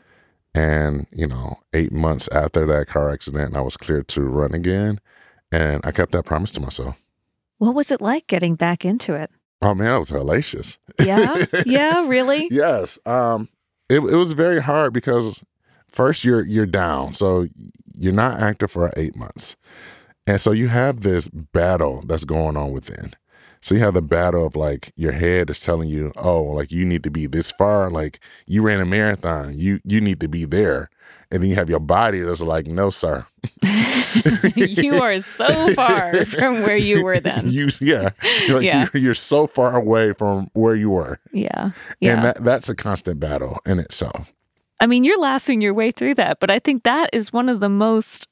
And, 0.55 1.07
you 1.13 1.27
know, 1.27 1.59
eight 1.75 1.93
months 1.93 2.29
after 2.33 2.65
that 2.65 2.87
car 2.87 3.11
accident, 3.11 3.57
I 3.57 3.61
was 3.61 3.77
cleared 3.77 4.09
to 4.09 4.23
run 4.23 4.55
again. 4.55 5.01
And 5.53 5.85
I 5.85 5.93
kept 5.93 6.13
that 6.13 6.25
promise 6.25 6.51
to 6.53 6.61
myself. 6.61 6.97
What 7.59 7.75
was 7.75 7.93
it 7.93 8.01
like 8.01 8.27
getting 8.27 8.55
back 8.55 8.87
into 8.87 9.15
it? 9.15 9.31
Oh 9.64 9.75
man, 9.75 9.94
it 9.94 9.99
was 9.99 10.11
hellacious. 10.11 10.78
Yeah. 11.02 11.44
Yeah, 11.66 12.06
really? 12.06 12.49
yes. 12.50 12.99
Um 13.06 13.49
it, 13.88 13.97
it 13.97 14.16
was 14.16 14.33
very 14.33 14.61
hard 14.62 14.92
because 14.92 15.42
first 15.88 16.25
you're 16.25 16.44
you're 16.44 16.66
down. 16.66 17.14
So 17.14 17.47
you're 17.97 18.12
not 18.12 18.40
active 18.40 18.71
for 18.71 18.92
eight 18.97 19.16
months. 19.16 19.56
And 20.26 20.40
so 20.40 20.52
you 20.52 20.68
have 20.68 21.00
this 21.00 21.28
battle 21.28 22.02
that's 22.06 22.25
going 22.25 22.56
on 22.56 22.73
within. 22.73 23.12
So 23.61 23.75
you 23.75 23.80
have 23.80 23.94
the 23.94 24.02
battle 24.02 24.47
of 24.47 24.56
like 24.56 24.92
your 24.97 25.12
head 25.12 25.49
is 25.49 25.61
telling 25.61 25.88
you, 25.88 26.12
oh, 26.16 26.42
like 26.42 26.71
you 26.71 26.85
need 26.85 27.02
to 27.04 27.11
be 27.11 27.26
this 27.26 27.50
far. 27.52 27.90
Like 27.90 28.21
you 28.47 28.61
ran 28.61 28.80
a 28.80 28.85
marathon, 28.85 29.54
you 29.56 29.80
you 29.85 30.00
need 30.00 30.21
to 30.21 30.28
be 30.28 30.44
there. 30.44 30.90
And 31.31 31.43
then 31.43 31.51
you 31.51 31.57
have 31.57 31.71
your 31.71 31.81
body 31.81 32.21
that's 32.21 32.41
like, 32.41 32.67
no, 32.67 32.91
sir. 32.91 33.27
you 34.55 34.95
are 35.03 35.19
so 35.19 35.75
far 35.75 36.25
from 36.27 36.63
where 36.63 36.77
you 36.77 37.03
were 37.03 37.19
then. 37.19 37.49
You, 37.49 37.69
yeah, 37.81 38.11
you're, 38.47 38.59
like, 38.59 38.67
yeah. 38.67 38.89
You're, 38.93 39.03
you're, 39.03 39.15
so 39.15 39.47
far 39.47 39.77
away 39.77 40.13
from 40.13 40.51
where 40.53 40.75
you 40.75 40.91
were. 40.91 41.19
Yeah, 41.33 41.71
yeah. 42.01 42.15
And 42.15 42.25
that, 42.25 42.45
that's 42.45 42.69
a 42.69 42.75
constant 42.75 43.21
battle 43.21 43.61
in 43.67 43.79
itself. 43.79 44.33
I 44.81 44.87
mean, 44.87 45.05
you're 45.05 45.19
laughing 45.19 45.61
your 45.61 45.75
way 45.75 45.91
through 45.91 46.15
that, 46.17 46.41
but 46.41 46.51
I 46.51 46.59
think 46.59 46.83
that 46.85 47.11
is 47.13 47.33
one 47.33 47.49
of 47.49 47.61
the 47.61 47.69
most, 47.69 48.29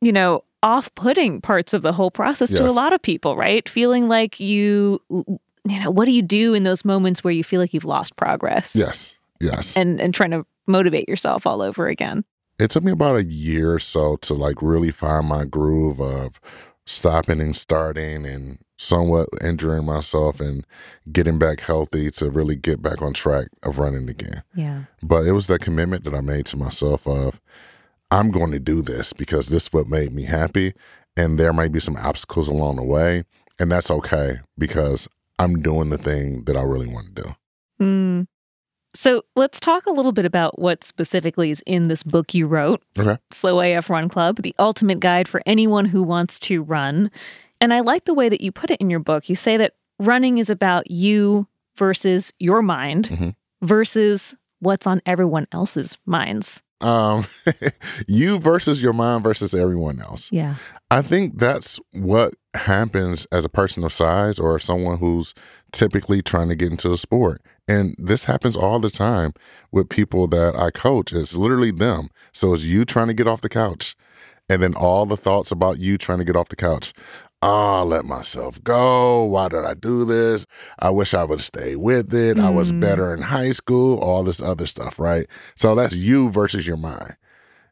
you 0.00 0.12
know, 0.12 0.44
off 0.62 0.94
putting 0.94 1.40
parts 1.40 1.72
of 1.72 1.82
the 1.82 1.92
whole 1.92 2.10
process 2.10 2.50
yes. 2.50 2.58
to 2.58 2.66
a 2.66 2.72
lot 2.72 2.92
of 2.92 3.00
people, 3.00 3.36
right? 3.36 3.68
Feeling 3.68 4.08
like 4.08 4.40
you, 4.40 5.00
you 5.08 5.80
know, 5.80 5.90
what 5.90 6.06
do 6.06 6.12
you 6.12 6.22
do 6.22 6.54
in 6.54 6.64
those 6.64 6.84
moments 6.84 7.22
where 7.22 7.32
you 7.32 7.44
feel 7.44 7.60
like 7.60 7.72
you've 7.72 7.84
lost 7.84 8.16
progress? 8.16 8.74
Yes. 8.74 9.16
Yes. 9.40 9.76
And 9.76 10.00
and 10.00 10.12
trying 10.12 10.32
to 10.32 10.44
motivate 10.68 11.08
yourself 11.08 11.46
all 11.46 11.62
over 11.62 11.88
again. 11.88 12.24
It 12.58 12.70
took 12.70 12.84
me 12.84 12.92
about 12.92 13.16
a 13.16 13.24
year 13.24 13.74
or 13.74 13.78
so 13.78 14.16
to 14.16 14.34
like 14.34 14.60
really 14.60 14.90
find 14.90 15.26
my 15.26 15.44
groove 15.44 16.00
of 16.00 16.40
stopping 16.86 17.40
and 17.40 17.54
starting 17.54 18.24
and 18.24 18.58
somewhat 18.78 19.28
injuring 19.42 19.84
myself 19.84 20.40
and 20.40 20.64
getting 21.12 21.38
back 21.38 21.60
healthy 21.60 22.10
to 22.10 22.30
really 22.30 22.56
get 22.56 22.80
back 22.80 23.02
on 23.02 23.12
track 23.12 23.48
of 23.62 23.78
running 23.78 24.08
again. 24.08 24.42
Yeah. 24.54 24.84
But 25.02 25.26
it 25.26 25.32
was 25.32 25.48
that 25.48 25.60
commitment 25.60 26.04
that 26.04 26.14
I 26.14 26.20
made 26.20 26.46
to 26.46 26.56
myself 26.56 27.06
of 27.06 27.40
I'm 28.10 28.30
going 28.30 28.52
to 28.52 28.60
do 28.60 28.80
this 28.80 29.12
because 29.12 29.48
this 29.48 29.64
is 29.64 29.72
what 29.72 29.88
made 29.88 30.12
me 30.12 30.22
happy. 30.22 30.72
And 31.16 31.38
there 31.38 31.52
might 31.52 31.72
be 31.72 31.80
some 31.80 31.96
obstacles 31.96 32.48
along 32.48 32.76
the 32.76 32.84
way. 32.84 33.24
And 33.58 33.70
that's 33.70 33.90
okay 33.90 34.38
because 34.56 35.08
I'm 35.38 35.60
doing 35.60 35.90
the 35.90 35.98
thing 35.98 36.44
that 36.44 36.56
I 36.56 36.62
really 36.62 36.88
want 36.88 37.14
to 37.14 37.22
do. 37.22 37.34
Mm. 37.80 38.26
So 38.94 39.22
let's 39.36 39.60
talk 39.60 39.86
a 39.86 39.90
little 39.90 40.12
bit 40.12 40.24
about 40.24 40.58
what 40.58 40.82
specifically 40.82 41.50
is 41.50 41.62
in 41.66 41.88
this 41.88 42.02
book 42.02 42.34
you 42.34 42.46
wrote 42.46 42.82
okay. 42.98 43.18
Slow 43.30 43.60
AF 43.60 43.90
Run 43.90 44.08
Club, 44.08 44.36
the 44.36 44.54
ultimate 44.58 45.00
guide 45.00 45.28
for 45.28 45.42
anyone 45.46 45.84
who 45.84 46.02
wants 46.02 46.38
to 46.40 46.62
run. 46.62 47.10
And 47.60 47.74
I 47.74 47.80
like 47.80 48.04
the 48.04 48.14
way 48.14 48.28
that 48.28 48.40
you 48.40 48.50
put 48.50 48.70
it 48.70 48.80
in 48.80 48.90
your 48.90 49.00
book. 49.00 49.28
You 49.28 49.36
say 49.36 49.56
that 49.58 49.74
running 49.98 50.38
is 50.38 50.50
about 50.50 50.90
you 50.90 51.48
versus 51.76 52.32
your 52.38 52.62
mind 52.62 53.08
mm-hmm. 53.08 53.30
versus 53.62 54.34
what's 54.60 54.86
on 54.86 55.00
everyone 55.06 55.46
else's 55.52 55.98
minds 56.06 56.62
um 56.80 57.24
you 58.06 58.38
versus 58.38 58.82
your 58.82 58.92
mind 58.92 59.24
versus 59.24 59.54
everyone 59.54 60.00
else 60.00 60.30
yeah 60.30 60.56
i 60.90 61.02
think 61.02 61.38
that's 61.38 61.80
what 61.92 62.34
happens 62.54 63.26
as 63.32 63.44
a 63.44 63.48
person 63.48 63.82
of 63.82 63.92
size 63.92 64.38
or 64.38 64.58
someone 64.58 64.98
who's 64.98 65.34
typically 65.72 66.22
trying 66.22 66.48
to 66.48 66.54
get 66.54 66.70
into 66.70 66.88
the 66.88 66.96
sport 66.96 67.42
and 67.68 67.94
this 67.98 68.24
happens 68.24 68.56
all 68.56 68.80
the 68.80 68.90
time 68.90 69.32
with 69.70 69.88
people 69.88 70.26
that 70.26 70.56
i 70.56 70.70
coach 70.70 71.12
it's 71.12 71.36
literally 71.36 71.70
them 71.70 72.08
so 72.32 72.52
it's 72.54 72.64
you 72.64 72.84
trying 72.84 73.08
to 73.08 73.14
get 73.14 73.28
off 73.28 73.40
the 73.40 73.48
couch 73.48 73.94
and 74.48 74.62
then 74.62 74.74
all 74.74 75.04
the 75.06 75.16
thoughts 75.16 75.52
about 75.52 75.78
you 75.78 75.98
trying 75.98 76.18
to 76.18 76.24
get 76.24 76.36
off 76.36 76.48
the 76.48 76.56
couch 76.56 76.92
oh, 77.42 77.84
let 77.84 78.04
myself 78.04 78.62
go. 78.64 79.24
Why 79.24 79.48
did 79.48 79.64
I 79.64 79.74
do 79.74 80.04
this? 80.04 80.46
I 80.78 80.90
wish 80.90 81.14
I 81.14 81.24
would 81.24 81.40
stay 81.40 81.76
with 81.76 82.12
it. 82.14 82.36
Mm. 82.36 82.44
I 82.44 82.50
was 82.50 82.72
mm. 82.72 82.80
better 82.80 83.14
in 83.14 83.22
high 83.22 83.52
school, 83.52 83.98
all 83.98 84.22
this 84.22 84.42
other 84.42 84.66
stuff, 84.66 84.98
right? 84.98 85.26
So 85.54 85.74
that's 85.74 85.94
you 85.94 86.30
versus 86.30 86.66
your 86.66 86.76
mind. 86.76 87.16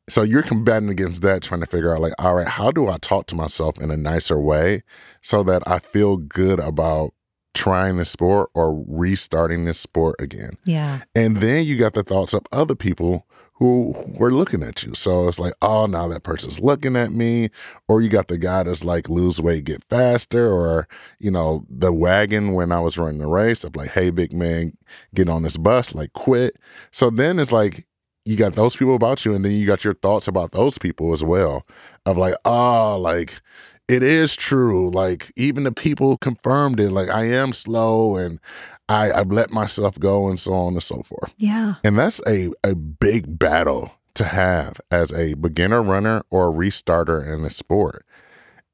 So 0.09 0.23
you're 0.23 0.43
combating 0.43 0.89
against 0.89 1.23
that, 1.23 1.43
trying 1.43 1.61
to 1.61 1.67
figure 1.67 1.93
out, 1.93 2.01
like, 2.01 2.15
all 2.19 2.35
right, 2.35 2.47
how 2.47 2.71
do 2.71 2.89
I 2.89 2.99
talk 2.99 3.27
to 3.27 3.35
myself 3.35 3.81
in 3.81 3.91
a 3.91 3.97
nicer 3.97 4.39
way 4.39 4.85
so 5.21 5.43
that 5.43 5.65
I 5.67 5.81
feel 5.81 6.17
good 6.17 6.61
about 6.61 7.13
trying 7.57 7.97
the 7.97 8.05
sport 8.05 8.51
or 8.55 8.85
restarting 8.87 9.65
this 9.65 9.81
sport 9.81 10.15
again? 10.21 10.59
Yeah. 10.65 11.01
And 11.15 11.39
then 11.39 11.65
you 11.65 11.77
got 11.77 11.95
the 11.95 12.05
thoughts 12.05 12.35
of 12.35 12.43
other 12.53 12.77
people 12.77 13.27
who 13.55 13.95
were 14.19 14.31
looking 14.31 14.63
at 14.63 14.83
you. 14.83 14.93
So 14.93 15.27
it's 15.29 15.39
like, 15.39 15.55
oh, 15.63 15.87
now 15.87 16.07
that 16.09 16.25
person's 16.25 16.61
looking 16.61 16.95
at 16.95 17.11
me. 17.11 17.49
Or 17.89 18.03
you 18.03 18.11
got 18.11 18.29
the 18.29 18.37
guy 18.37 18.63
that's 18.63 18.85
like, 18.85 19.09
lose 19.09 19.41
weight, 19.41 19.65
get 19.65 19.83
faster. 19.83 20.47
Or, 20.47 20.87
you 21.19 21.31
know, 21.31 21.65
the 21.71 21.91
wagon 21.91 22.53
when 22.53 22.71
I 22.71 22.81
was 22.81 22.99
running 22.99 23.19
the 23.19 23.27
race 23.27 23.65
of 23.65 23.75
like, 23.75 23.91
hey, 23.91 24.11
big 24.11 24.35
man, 24.35 24.77
get 25.15 25.31
on 25.31 25.43
this 25.43 25.57
bus, 25.57 25.95
like, 25.95 26.13
quit. 26.13 26.57
So 26.91 27.09
then 27.09 27.39
it's 27.39 27.51
like, 27.51 27.87
you 28.27 28.37
got 28.37 28.55
those 28.55 28.77
people 28.77 28.97
about 28.97 29.25
you, 29.25 29.35
and 29.35 29.45
then 29.45 29.53
you 29.53 29.67
got 29.67 29.85
your 29.85 29.95
thoughts 29.95 30.27
about 30.27 30.51
those 30.51 30.79
people 30.79 31.13
as 31.13 31.23
well. 31.23 31.65
Of 32.05 32.19
like, 32.19 32.35
oh, 32.45 32.99
like, 32.99 33.41
it 33.89 34.03
is 34.03 34.35
true. 34.35 34.91
Like 34.91 35.33
even 35.37 35.65
the 35.65 35.73
people 35.73 36.17
confirmed 36.19 36.81
it. 36.81 36.91
Like 36.91 37.09
I 37.09 37.25
am 37.25 37.53
slow 37.53 38.17
and 38.17 38.41
I, 38.89 39.13
I've 39.13 39.31
let 39.31 39.51
myself 39.51 39.99
go 39.99 40.29
and 40.29 40.39
so 40.39 40.53
on 40.53 40.75
and 40.75 40.83
so 40.83 41.03
forth. 41.03 41.33
Yeah. 41.37 41.75
And 41.85 41.99
that's 41.99 42.21
a, 42.27 42.51
a 42.65 42.75
big 42.75 43.39
battle 43.39 43.93
to 44.15 44.25
have 44.25 44.81
as 44.91 45.13
a 45.13 45.35
beginner 45.35 45.83
runner 45.83 46.23
or 46.31 46.49
a 46.49 46.53
restarter 46.53 47.33
in 47.33 47.43
the 47.43 47.51
sport. 47.51 48.05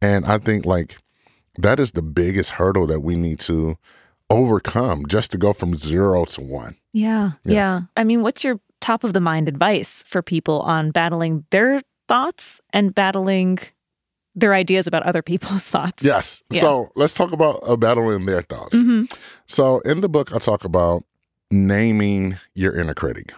And 0.00 0.24
I 0.24 0.38
think 0.38 0.64
like 0.64 0.98
that 1.58 1.78
is 1.78 1.92
the 1.92 2.02
biggest 2.02 2.50
hurdle 2.50 2.86
that 2.86 3.00
we 3.00 3.16
need 3.16 3.40
to 3.40 3.76
overcome 4.30 5.06
just 5.06 5.30
to 5.32 5.38
go 5.38 5.52
from 5.52 5.76
zero 5.76 6.24
to 6.24 6.40
one. 6.40 6.76
Yeah. 6.92 7.32
Yeah. 7.44 7.54
Yeah. 7.54 7.80
I 7.96 8.04
mean, 8.04 8.22
what's 8.22 8.44
your 8.44 8.60
top 8.80 9.04
of 9.04 9.12
the 9.12 9.20
mind 9.20 9.48
advice 9.48 10.04
for 10.06 10.22
people 10.22 10.60
on 10.60 10.90
battling 10.90 11.44
their 11.50 11.80
thoughts 12.08 12.60
and 12.70 12.94
battling 12.94 13.58
their 14.34 14.54
ideas 14.54 14.86
about 14.86 15.02
other 15.04 15.22
people's 15.22 15.68
thoughts? 15.74 16.04
Yes. 16.04 16.42
Yeah. 16.50 16.60
So 16.60 16.92
let's 16.96 17.14
talk 17.14 17.32
about 17.32 17.60
uh, 17.62 17.76
battling 17.76 18.26
their 18.26 18.42
thoughts. 18.42 18.76
Mhm. 18.76 19.12
So 19.46 19.80
in 19.80 20.00
the 20.00 20.08
book, 20.08 20.34
I 20.34 20.38
talk 20.38 20.64
about 20.64 21.04
naming 21.50 22.38
your 22.54 22.72
inner 22.74 22.94
critic. 22.94 23.32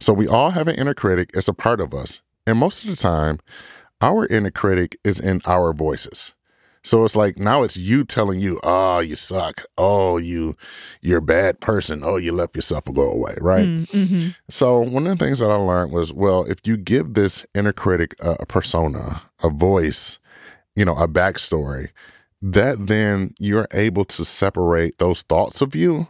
So 0.00 0.12
we 0.12 0.26
all 0.26 0.50
have 0.50 0.66
an 0.68 0.76
inner 0.76 0.94
critic, 0.94 1.30
it's 1.34 1.48
a 1.48 1.52
part 1.52 1.80
of 1.80 1.92
us. 1.94 2.22
And 2.46 2.58
most 2.58 2.84
of 2.84 2.90
the 2.90 2.96
time, 2.96 3.38
our 4.00 4.26
inner 4.26 4.50
critic 4.50 4.96
is 5.04 5.20
in 5.20 5.42
our 5.44 5.74
voices. 5.74 6.34
So 6.82 7.04
it's 7.04 7.14
like 7.14 7.36
now 7.36 7.62
it's 7.62 7.76
you 7.76 8.04
telling 8.04 8.40
you, 8.40 8.58
oh, 8.62 9.00
you 9.00 9.14
suck. 9.14 9.66
Oh, 9.76 10.16
you 10.16 10.56
you're 11.02 11.18
a 11.18 11.22
bad 11.22 11.60
person. 11.60 12.00
Oh, 12.02 12.16
you 12.16 12.32
left 12.32 12.56
yourself 12.56 12.86
and 12.86 12.96
go 12.96 13.10
away, 13.10 13.34
right? 13.38 13.66
Mm, 13.66 13.86
mhm. 13.90 14.36
So 14.48 14.78
one 14.80 15.06
of 15.06 15.18
the 15.18 15.22
things 15.22 15.40
that 15.40 15.50
I 15.50 15.56
learned 15.56 15.92
was, 15.92 16.14
well, 16.14 16.44
if 16.44 16.66
you 16.66 16.78
give 16.78 17.12
this 17.12 17.44
inner 17.54 17.74
critic 17.74 18.14
a, 18.20 18.30
a 18.40 18.46
persona, 18.46 19.20
a 19.42 19.50
voice, 19.50 20.18
you 20.76 20.84
know, 20.84 20.96
a 20.96 21.08
backstory, 21.08 21.90
that 22.42 22.86
then 22.86 23.34
you're 23.38 23.68
able 23.72 24.04
to 24.06 24.24
separate 24.24 24.98
those 24.98 25.22
thoughts 25.22 25.60
of 25.60 25.74
you 25.74 26.08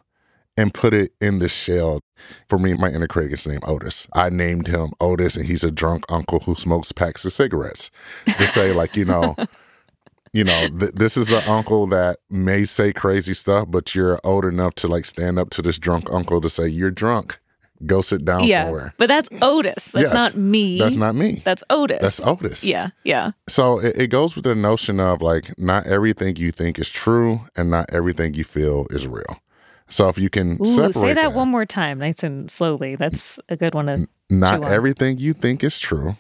and 0.57 0.75
put 0.75 0.93
it 0.93 1.13
in 1.21 1.39
this 1.39 1.53
shell. 1.53 2.03
For 2.49 2.59
me, 2.59 2.75
my 2.75 2.91
inner 2.91 3.07
critic 3.07 3.33
is 3.33 3.47
named 3.47 3.65
Otis. 3.67 4.07
I 4.13 4.29
named 4.29 4.67
him 4.67 4.91
Otis, 5.01 5.37
and 5.37 5.47
he's 5.47 5.65
a 5.65 5.71
drunk 5.71 6.05
uncle 6.09 6.41
who 6.41 6.55
smokes 6.55 6.93
packs 6.93 7.25
of 7.25 7.33
cigarettes. 7.33 7.91
To 8.27 8.47
say, 8.47 8.73
like, 8.73 8.97
you 8.97 9.05
know, 9.05 9.37
you 10.33 10.45
know, 10.45 10.69
th- 10.79 10.93
this 10.95 11.17
is 11.17 11.33
an 11.33 11.43
uncle 11.49 11.87
that 11.89 12.19
may 12.29 12.65
say 12.65 12.93
crazy 12.93 13.35
stuff, 13.35 13.69
but 13.71 13.95
you're 13.95 14.21
old 14.23 14.45
enough 14.45 14.75
to 14.77 14.89
like 14.89 15.05
stand 15.05 15.39
up 15.39 15.51
to 15.51 15.63
this 15.63 15.79
drunk 15.79 16.13
uncle 16.13 16.41
to 16.41 16.51
say, 16.51 16.69
"You're 16.69 16.91
drunk. 16.91 17.41
Go 17.87 18.01
sit 18.03 18.25
down 18.25 18.45
Yeah. 18.45 18.65
somewhere." 18.65 18.95
But 18.99 19.09
that's 19.09 19.29
Otis. 19.43 19.93
That's 19.93 20.13
Yes. 20.13 20.13
not 20.13 20.35
me. 20.37 20.79
That's 20.79 20.97
not 20.97 21.15
me. 21.15 21.41
That's 21.45 21.63
Otis. 21.71 21.99
That's 22.01 22.27
Otis. 22.27 22.65
Yeah. 22.65 22.91
Yeah. 23.05 23.33
So 23.49 23.79
it, 23.79 23.97
it 23.97 24.07
goes 24.09 24.35
with 24.35 24.45
the 24.45 24.55
notion 24.55 25.01
of 25.01 25.23
like 25.23 25.57
not 25.59 25.87
everything 25.87 26.37
you 26.37 26.51
think 26.53 26.79
is 26.79 26.91
true 26.91 27.41
and 27.57 27.71
not 27.71 27.87
everything 27.93 28.35
you 28.35 28.45
feel 28.45 28.87
is 28.91 29.07
real. 29.07 29.41
So 29.89 30.09
if 30.09 30.19
you 30.19 30.31
can 30.31 30.59
Ooh, 30.61 30.65
separate 30.65 30.95
say 30.95 31.15
that, 31.15 31.33
one 31.33 31.49
more 31.49 31.67
time, 31.67 31.99
nice 31.99 32.23
and 32.23 32.49
slowly. 32.51 32.95
That's 32.97 33.41
a 33.49 33.57
good 33.57 33.75
one 33.75 33.87
to. 33.87 34.07
not 34.31 34.63
on. 34.65 34.73
everything 34.73 35.19
you 35.19 35.33
think 35.33 35.65
is 35.65 35.81
true 35.81 36.15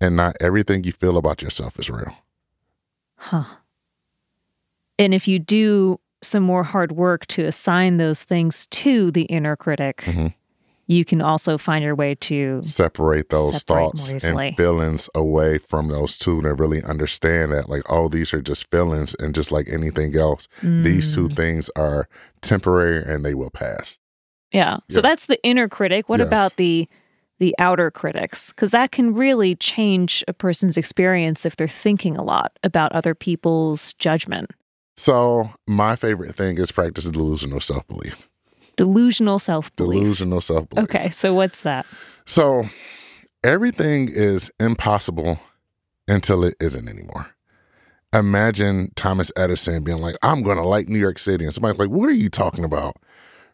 and 0.00 0.14
not 0.14 0.36
everything 0.40 0.84
you 0.84 0.92
feel 0.92 1.16
about 1.16 1.40
yourself 1.40 1.78
is 1.78 1.88
real. 1.88 2.14
Huh. 3.16 3.44
And 4.98 5.14
if 5.14 5.26
you 5.26 5.38
do 5.38 6.00
some 6.22 6.42
more 6.42 6.62
hard 6.64 6.92
work 6.92 7.26
to 7.28 7.44
assign 7.44 7.96
those 7.96 8.22
things 8.24 8.66
to 8.68 9.10
the 9.10 9.22
inner 9.22 9.56
critic, 9.56 10.02
Mhm. 10.06 10.34
You 10.86 11.04
can 11.04 11.20
also 11.20 11.56
find 11.58 11.82
your 11.84 11.94
way 11.94 12.14
to. 12.16 12.60
Separate 12.62 13.30
those 13.30 13.58
Separate 13.62 13.96
thoughts 13.96 14.24
and 14.24 14.56
feelings 14.56 15.08
away 15.14 15.58
from 15.58 15.88
those 15.88 16.18
two 16.18 16.38
and 16.40 16.58
really 16.60 16.82
understand 16.82 17.52
that 17.52 17.68
like 17.68 17.82
oh 17.90 18.08
these 18.08 18.32
are 18.34 18.42
just 18.42 18.70
feelings 18.70 19.14
and 19.18 19.34
just 19.34 19.50
like 19.52 19.68
anything 19.68 20.16
else, 20.16 20.48
these 20.62 21.14
two 21.14 21.28
Mm. 21.28 21.32
things 21.36 21.70
are 21.76 22.08
temporary 22.42 23.02
and 23.04 23.24
they 23.24 23.34
will 23.34 23.50
pass. 23.50 23.98
Yeah. 24.52 24.78
So 24.90 25.00
that's 25.00 25.26
the 25.26 25.42
inner 25.42 25.68
critic. 25.68 26.08
What 26.08 26.20
Yes. 26.20 26.28
about 26.28 26.56
the 26.56 26.88
the 27.40 27.54
outer 27.58 27.90
critics? 27.90 28.50
Because 28.52 28.70
that 28.70 28.92
can 28.92 29.12
really 29.12 29.56
change 29.56 30.22
a 30.28 30.32
person's 30.32 30.76
experience 30.76 31.44
if 31.44 31.56
they're 31.56 31.66
thinking 31.66 32.16
a 32.16 32.22
lot 32.22 32.56
about 32.62 32.92
other 32.92 33.12
people's 33.14 33.92
judgment. 33.94 34.52
So 34.96 35.50
my 35.66 35.96
favorite 35.96 36.36
thing 36.36 36.58
is 36.58 36.70
practice 36.70 37.06
delusional 37.10 37.58
self 37.58 37.86
belief. 37.88 38.28
Delusional 38.76 39.38
self 39.38 39.74
belief. 39.76 40.02
Delusional 40.02 40.40
self 40.40 40.68
belief. 40.68 40.84
Okay. 40.84 41.10
So 41.10 41.34
what's 41.34 41.62
that? 41.62 41.86
So 42.26 42.64
everything 43.42 44.08
is 44.08 44.50
impossible 44.58 45.38
until 46.08 46.44
it 46.44 46.54
isn't 46.60 46.88
anymore. 46.88 47.28
Imagine 48.12 48.92
Thomas 48.94 49.32
Edison 49.36 49.82
being 49.82 50.00
like, 50.00 50.16
I'm 50.22 50.42
going 50.42 50.56
to 50.56 50.62
light 50.62 50.88
New 50.88 50.98
York 50.98 51.18
City. 51.18 51.44
And 51.44 51.52
somebody's 51.52 51.78
like, 51.78 51.90
What 51.90 52.08
are 52.08 52.12
you 52.12 52.28
talking 52.28 52.64
about? 52.64 52.96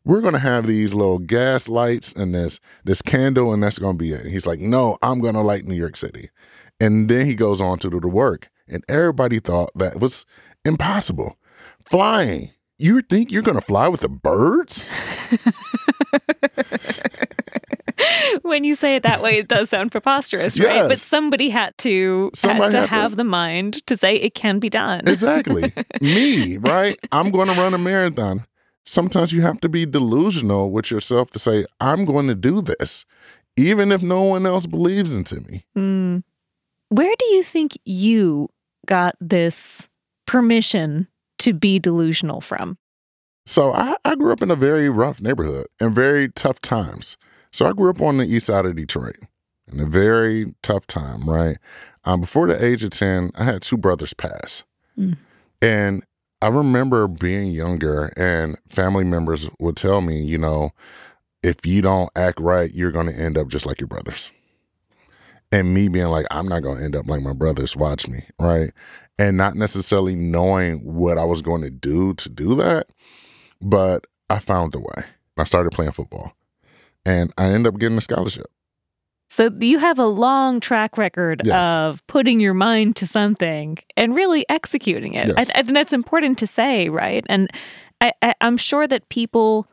We're 0.04 0.20
going 0.20 0.33
to 0.33 0.38
have 0.38 0.66
these 0.66 0.94
little 0.94 1.18
gas 1.18 1.68
lights 1.68 2.12
and 2.12 2.35
this 2.35 2.61
this 2.85 3.02
candle, 3.02 3.52
and 3.52 3.62
that's 3.62 3.78
going 3.78 3.98
to 3.98 4.02
be 4.02 4.12
it. 4.12 4.22
And 4.22 4.30
he's 4.30 4.46
like, 4.46 4.61
No, 4.61 4.98
I'm 5.02 5.20
going 5.20 5.35
to 5.35 5.40
light 5.40 5.64
New 5.64 5.74
York 5.74 5.96
City. 5.96 6.30
And 6.78 7.09
then 7.09 7.26
he 7.26 7.35
goes 7.35 7.61
on 7.61 7.78
to 7.80 7.90
do 7.90 8.00
the 8.00 8.09
work. 8.09 8.48
And 8.68 8.85
everybody 8.88 9.40
thought 9.40 9.70
that 9.74 10.00
was 10.00 10.24
impossible. 10.64 11.37
Flying. 11.85 12.50
You 12.80 13.02
think 13.02 13.30
you're 13.30 13.42
going 13.42 13.58
to 13.58 13.64
fly 13.64 13.88
with 13.88 14.00
the 14.00 14.08
birds? 14.08 14.88
when 18.42 18.64
you 18.64 18.74
say 18.74 18.96
it 18.96 19.02
that 19.02 19.20
way, 19.20 19.36
it 19.40 19.48
does 19.48 19.68
sound 19.68 19.92
preposterous, 19.92 20.58
right? 20.58 20.88
But 20.88 20.98
somebody 20.98 21.50
had 21.50 21.76
to 21.78 22.30
Somebody 22.34 22.64
had 22.64 22.70
to 22.70 22.78
had 22.78 22.86
to- 22.86 23.02
have 23.02 23.16
the 23.16 23.24
mind 23.24 23.86
to 23.86 23.98
say 23.98 24.16
it 24.16 24.34
can 24.34 24.60
be 24.60 24.70
done. 24.70 25.06
Exactly. 25.06 25.74
Me, 26.00 26.56
right? 26.56 26.98
I'm 27.12 27.30
going 27.30 27.48
to 27.48 27.54
run 27.54 27.74
a 27.74 27.78
marathon. 27.78 28.46
Sometimes 28.86 29.30
you 29.30 29.42
have 29.42 29.60
to 29.60 29.68
be 29.68 29.84
delusional 29.84 30.70
with 30.70 30.90
yourself 30.90 31.30
to 31.32 31.38
say, 31.38 31.66
I'm 31.82 32.06
going 32.06 32.28
to 32.28 32.34
do 32.34 32.62
this, 32.62 33.04
even 33.58 33.92
if 33.92 34.02
no 34.02 34.22
one 34.22 34.46
else 34.46 34.66
believes 34.66 35.12
into 35.12 35.36
me. 35.42 35.66
Mm. 35.76 36.22
Where 36.88 37.14
do 37.18 37.26
you 37.26 37.42
think 37.42 37.76
you 37.84 38.48
got 38.86 39.16
this 39.20 39.90
permission 40.26 41.08
to 41.40 41.53
be 41.53 41.79
delusional 41.79 42.40
from? 42.40 42.79
So 43.46 43.72
I, 43.72 43.96
I 44.05 44.14
grew 44.14 44.33
up 44.33 44.42
in 44.42 44.50
a 44.50 44.57
very 44.57 44.88
rough 44.88 45.20
neighborhood 45.20 45.66
and 45.81 45.94
very 45.94 46.29
tough 46.29 46.61
times. 46.61 47.16
So 47.53 47.66
I 47.66 47.72
grew 47.72 47.90
up 47.90 48.00
on 48.00 48.18
the 48.18 48.24
east 48.24 48.46
side 48.46 48.64
of 48.64 48.76
Detroit 48.76 49.18
in 49.72 49.81
a 49.81 49.87
very 49.87 50.55
tough 50.62 50.87
time, 50.87 51.29
right? 51.29 51.59
Um, 52.05 52.20
before 52.20 52.46
the 52.46 52.64
age 52.64 52.85
of 52.85 52.90
10, 52.90 53.33
I 53.35 53.44
had 53.44 53.62
two 53.62 53.76
brothers 53.76 54.14
pass. 54.14 54.64
Mm. 54.98 55.16
And 55.61 56.05
I 56.42 56.48
remember 56.48 57.07
being 57.07 57.53
younger 57.53 58.12
and 58.16 58.57
family 58.68 59.05
members 59.05 59.50
would 59.59 59.76
tell 59.76 60.00
me, 60.00 60.22
you 60.22 60.38
know, 60.38 60.70
if 61.42 61.66
you 61.66 61.83
don't 61.83 62.11
act 62.16 62.40
right, 62.40 62.72
you're 62.72 62.92
going 62.92 63.07
to 63.07 63.14
end 63.14 63.37
up 63.37 63.48
just 63.48 63.66
like 63.66 63.81
your 63.81 63.88
brothers. 63.88 64.31
And 65.53 65.74
me 65.74 65.88
being 65.88 66.07
like, 66.07 66.26
I'm 66.31 66.46
not 66.46 66.62
going 66.62 66.79
to 66.79 66.85
end 66.85 66.96
up 66.96 67.09
like 67.09 67.22
my 67.22 67.33
brothers, 67.33 67.76
watch 67.76 68.09
me, 68.09 68.24
right? 68.38 68.70
And 69.20 69.37
not 69.37 69.54
necessarily 69.54 70.16
knowing 70.16 70.78
what 70.78 71.18
I 71.18 71.24
was 71.24 71.42
going 71.42 71.61
to 71.61 71.70
do 71.70 72.14
to 72.14 72.28
do 72.30 72.54
that, 72.56 72.87
but 73.61 74.06
I 74.30 74.38
found 74.38 74.74
a 74.74 74.78
way. 74.80 75.04
I 75.37 75.44
started 75.44 75.72
playing 75.72 75.92
football 75.92 76.33
and 77.04 77.30
I 77.37 77.48
ended 77.50 77.72
up 77.74 77.78
getting 77.78 77.98
a 77.98 78.00
scholarship. 78.00 78.46
So 79.28 79.50
you 79.61 79.78
have 79.78 79.98
a 79.98 80.06
long 80.06 80.59
track 80.59 80.96
record 80.96 81.42
Yes. 81.44 81.62
of 81.64 82.06
putting 82.06 82.40
your 82.40 82.54
mind 82.54 82.96
to 82.96 83.06
something 83.06 83.76
and 83.96 84.14
really 84.14 84.44
executing 84.48 85.12
it. 85.14 85.28
Yes. 85.28 85.50
I, 85.54 85.59
I 85.59 85.62
think 85.62 85.74
that's 85.74 85.92
important 85.92 86.38
to 86.38 86.46
say, 86.46 86.88
right? 86.88 87.24
And 87.28 87.48
I, 88.00 88.12
I, 88.22 88.35
I'm 88.40 88.56
sure 88.56 88.87
that 88.88 89.09
people 89.11 89.68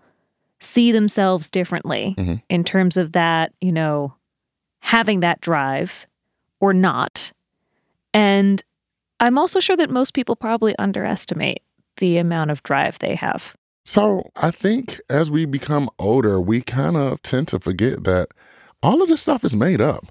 see 0.60 0.92
themselves 0.92 1.50
differently 1.50 2.16
Mhm. 2.18 2.42
in 2.50 2.64
terms 2.66 2.98
of 2.98 3.14
that, 3.14 3.54
you 3.62 3.72
know, 3.72 4.14
having 4.80 5.22
that 5.22 5.40
drive 5.40 6.06
or 6.60 6.74
not. 6.74 7.32
And 8.14 8.62
I'm 9.20 9.38
also 9.38 9.60
sure 9.60 9.76
that 9.78 9.90
most 9.90 10.14
people 10.14 10.36
probably 10.36 10.76
underestimate 10.78 11.62
the 11.98 12.18
amount 12.18 12.52
of 12.52 12.64
drive 12.64 13.00
they 13.00 13.16
have. 13.16 13.56
So 13.86 14.30
I 14.36 14.52
think 14.52 15.00
as 15.10 15.32
we 15.32 15.46
become 15.46 15.90
older, 15.98 16.42
we 16.42 16.62
kind 16.62 16.98
of 16.98 17.22
tend 17.22 17.48
to 17.50 17.60
forget 17.60 18.04
that 18.04 18.30
all 18.84 19.02
of 19.02 19.10
this 19.10 19.22
stuff 19.22 19.44
is 19.44 19.56
made 19.56 19.82
up. 19.82 20.06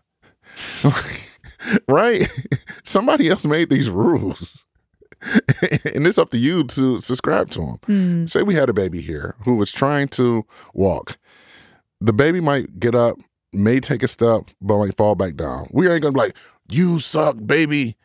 right? 1.88 2.26
Somebody 2.84 3.28
else 3.28 3.44
made 3.44 3.70
these 3.70 3.90
rules. 3.90 4.64
and 5.94 6.06
it's 6.06 6.18
up 6.18 6.30
to 6.30 6.38
you 6.38 6.64
to 6.64 7.00
subscribe 7.00 7.50
to 7.50 7.60
them. 7.60 7.78
Mm. 7.86 8.30
Say 8.30 8.42
we 8.42 8.54
had 8.54 8.68
a 8.68 8.74
baby 8.74 9.00
here 9.00 9.34
who 9.44 9.56
was 9.56 9.72
trying 9.72 10.08
to 10.08 10.44
walk. 10.74 11.16
The 12.00 12.12
baby 12.12 12.40
might 12.40 12.78
get 12.78 12.94
up, 12.94 13.18
may 13.52 13.80
take 13.80 14.02
a 14.02 14.08
step, 14.08 14.44
but 14.60 14.78
might 14.78 14.96
fall 14.96 15.14
back 15.14 15.36
down. 15.36 15.68
We 15.72 15.88
ain't 15.88 16.02
gonna 16.02 16.12
be 16.12 16.20
like, 16.20 16.36
you 16.68 16.98
suck, 16.98 17.36
baby. 17.46 17.96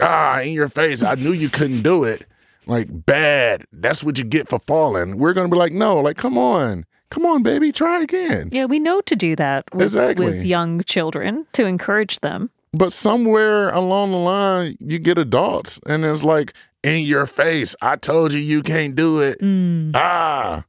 Ah, 0.00 0.40
in 0.40 0.52
your 0.52 0.68
face. 0.68 1.02
I 1.02 1.14
knew 1.14 1.32
you 1.32 1.48
couldn't 1.48 1.82
do 1.82 2.04
it. 2.04 2.26
Like, 2.66 2.88
bad. 2.90 3.64
That's 3.72 4.02
what 4.02 4.18
you 4.18 4.24
get 4.24 4.48
for 4.48 4.58
falling. 4.58 5.18
We're 5.18 5.34
gonna 5.34 5.48
be 5.48 5.56
like, 5.56 5.72
no, 5.72 6.00
like, 6.00 6.16
come 6.16 6.38
on. 6.38 6.84
Come 7.10 7.26
on, 7.26 7.42
baby, 7.42 7.70
try 7.70 8.02
again. 8.02 8.48
Yeah, 8.50 8.64
we 8.64 8.80
know 8.80 9.00
to 9.02 9.14
do 9.14 9.36
that 9.36 9.64
with, 9.72 9.82
Exactly. 9.82 10.26
with 10.26 10.44
young 10.44 10.82
children 10.82 11.46
to 11.52 11.64
encourage 11.64 12.20
them. 12.20 12.50
But 12.72 12.92
somewhere 12.92 13.70
along 13.70 14.10
the 14.10 14.18
line, 14.18 14.76
you 14.80 14.98
get 14.98 15.16
adults, 15.18 15.78
and 15.86 16.04
it's 16.04 16.24
like, 16.24 16.54
in 16.82 17.04
your 17.04 17.26
face. 17.26 17.76
I 17.80 17.96
told 17.96 18.32
you 18.32 18.40
you 18.40 18.62
can't 18.62 18.96
do 18.96 19.20
it. 19.20 19.40
Mm. 19.40 19.92
ah 19.94 20.64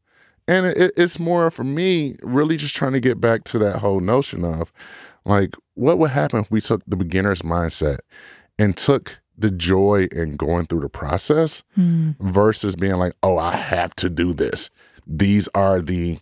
and 0.47 0.65
it, 0.65 0.93
it's 0.95 1.19
more 1.19 1.51
for 1.51 1.63
me 1.63 2.15
really 2.21 2.57
just 2.57 2.75
trying 2.75 2.93
to 2.93 2.99
get 2.99 3.19
back 3.19 3.43
to 3.45 3.59
that 3.59 3.79
whole 3.79 3.99
notion 3.99 4.43
of 4.43 4.71
like 5.25 5.55
what 5.73 5.97
would 5.97 6.11
happen 6.11 6.39
if 6.39 6.51
we 6.51 6.61
took 6.61 6.81
the 6.87 6.95
beginner's 6.95 7.41
mindset 7.41 7.99
and 8.59 8.75
took 8.77 9.19
the 9.37 9.51
joy 9.51 10.07
in 10.11 10.35
going 10.37 10.65
through 10.65 10.79
the 10.81 10.89
process 10.89 11.61
Mm. 11.77 12.15
versus 12.19 12.75
being 12.75 12.95
like 12.95 13.13
oh 13.23 13.37
i 13.37 13.55
have 13.55 13.93
to 13.95 14.09
do 14.09 14.33
this 14.33 14.69
these 15.05 15.49
are 15.53 15.81
the 15.81 16.17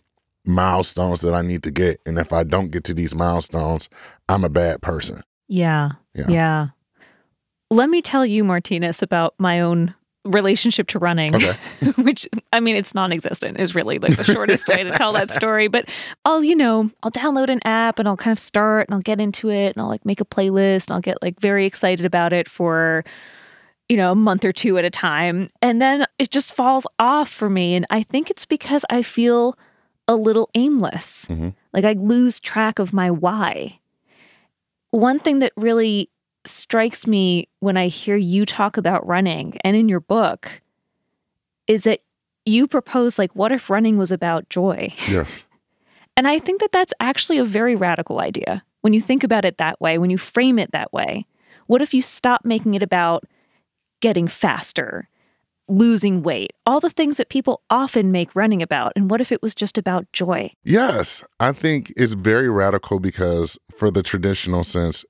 milestones 0.46 1.20
that 1.22 1.32
i 1.34 1.40
need 1.42 1.62
to 1.62 1.70
get 1.70 2.00
and 2.06 2.18
if 2.18 2.32
i 2.32 2.42
don't 2.42 2.70
get 2.70 2.84
to 2.84 2.94
these 2.94 3.14
milestones 3.14 3.88
i'm 4.28 4.44
a 4.44 4.48
bad 4.48 4.82
person 4.82 5.22
Yeah. 5.48 5.92
Yeah. 6.14 6.26
Yeah. 6.28 6.66
Let 7.70 7.88
me 7.90 8.02
tell 8.02 8.24
you, 8.26 8.44
Martinus, 8.44 9.02
about 9.02 9.34
my 9.38 9.60
own 9.60 9.94
relationship 10.24 10.86
to 10.88 10.98
running, 10.98 11.34
Okay. 11.34 11.52
which 12.02 12.26
I 12.52 12.60
mean, 12.60 12.76
it's 12.76 12.94
non 12.94 13.12
existent, 13.12 13.58
is 13.60 13.74
really 13.74 13.98
like 13.98 14.16
the 14.16 14.24
shortest 14.24 14.66
way 14.68 14.82
to 14.82 14.90
tell 14.92 15.12
that 15.12 15.30
story. 15.40 15.68
But 15.68 15.88
I'll, 16.24 16.42
you 16.42 16.56
know, 16.56 16.90
I'll 17.02 17.10
download 17.10 17.48
an 17.50 17.60
app 17.66 17.98
and 17.98 18.08
I'll 18.08 18.16
kind 18.16 18.32
of 18.32 18.38
start 18.38 18.88
and 18.88 18.94
I'll 18.94 19.02
get 19.02 19.20
into 19.20 19.50
it 19.50 19.74
and 19.76 19.82
I'll 19.82 19.88
like 19.88 20.04
make 20.04 20.20
a 20.20 20.24
playlist 20.24 20.88
and 20.88 20.94
I'll 20.94 21.00
get 21.00 21.22
like 21.22 21.38
very 21.40 21.66
excited 21.66 22.06
about 22.06 22.32
it 22.32 22.48
for, 22.48 23.04
you 23.88 23.96
know, 23.98 24.12
a 24.12 24.16
month 24.16 24.44
or 24.44 24.52
two 24.52 24.78
at 24.78 24.84
a 24.84 24.90
time. 24.90 25.50
And 25.60 25.82
then 25.82 26.06
it 26.18 26.30
just 26.30 26.54
falls 26.54 26.86
off 26.98 27.28
for 27.28 27.50
me. 27.50 27.74
And 27.74 27.84
I 27.90 28.02
think 28.02 28.30
it's 28.30 28.46
because 28.46 28.84
I 28.88 29.02
feel 29.02 29.54
a 30.08 30.16
little 30.16 30.48
aimless. 30.54 31.26
Mhm. 31.30 31.54
Like 31.72 31.84
I 31.84 31.92
lose 31.92 32.40
track 32.40 32.78
of 32.78 32.92
my 32.92 33.10
why. 33.10 33.78
One 34.90 35.18
thing 35.18 35.40
that 35.40 35.52
really 35.56 36.08
strikes 36.44 37.06
me 37.06 37.48
when 37.60 37.76
I 37.76 37.88
hear 37.88 38.16
you 38.16 38.44
talk 38.44 38.76
about 38.76 39.06
running 39.06 39.56
and 39.64 39.76
in 39.76 39.88
your 39.88 40.00
book 40.00 40.60
is 41.66 41.84
that 41.84 42.00
you 42.44 42.66
propose, 42.68 43.18
like, 43.18 43.34
what 43.34 43.52
if 43.52 43.70
running 43.70 43.96
was 43.96 44.12
about 44.12 44.48
joy? 44.50 44.92
yes 45.08 45.44
And 46.16 46.28
I 46.28 46.38
think 46.38 46.60
that 46.60 46.72
that's 46.72 46.94
actually 47.00 47.38
a 47.38 47.44
very 47.44 47.74
radical 47.74 48.20
idea 48.20 48.62
when 48.82 48.92
you 48.92 49.00
think 49.00 49.24
about 49.24 49.44
it 49.44 49.58
that 49.58 49.80
way, 49.80 49.98
when 49.98 50.10
you 50.10 50.18
frame 50.18 50.58
it 50.58 50.72
that 50.72 50.92
way. 50.92 51.26
What 51.66 51.82
if 51.82 51.94
you 51.94 52.02
stop 52.02 52.44
making 52.44 52.74
it 52.74 52.82
about 52.82 53.24
getting 54.00 54.28
faster, 54.28 55.08
losing 55.66 56.22
weight, 56.22 56.52
all 56.66 56.78
the 56.78 56.90
things 56.90 57.16
that 57.16 57.30
people 57.30 57.62
often 57.70 58.12
make 58.12 58.36
running 58.36 58.62
about? 58.62 58.92
And 58.94 59.10
what 59.10 59.20
if 59.20 59.32
it 59.32 59.42
was 59.42 59.54
just 59.54 59.78
about 59.78 60.12
joy? 60.12 60.52
Yes, 60.62 61.24
I 61.40 61.52
think 61.52 61.92
it's 61.96 62.12
very 62.12 62.50
radical 62.50 63.00
because 63.00 63.58
for 63.74 63.90
the 63.90 64.02
traditional 64.02 64.62
sense, 64.62 65.04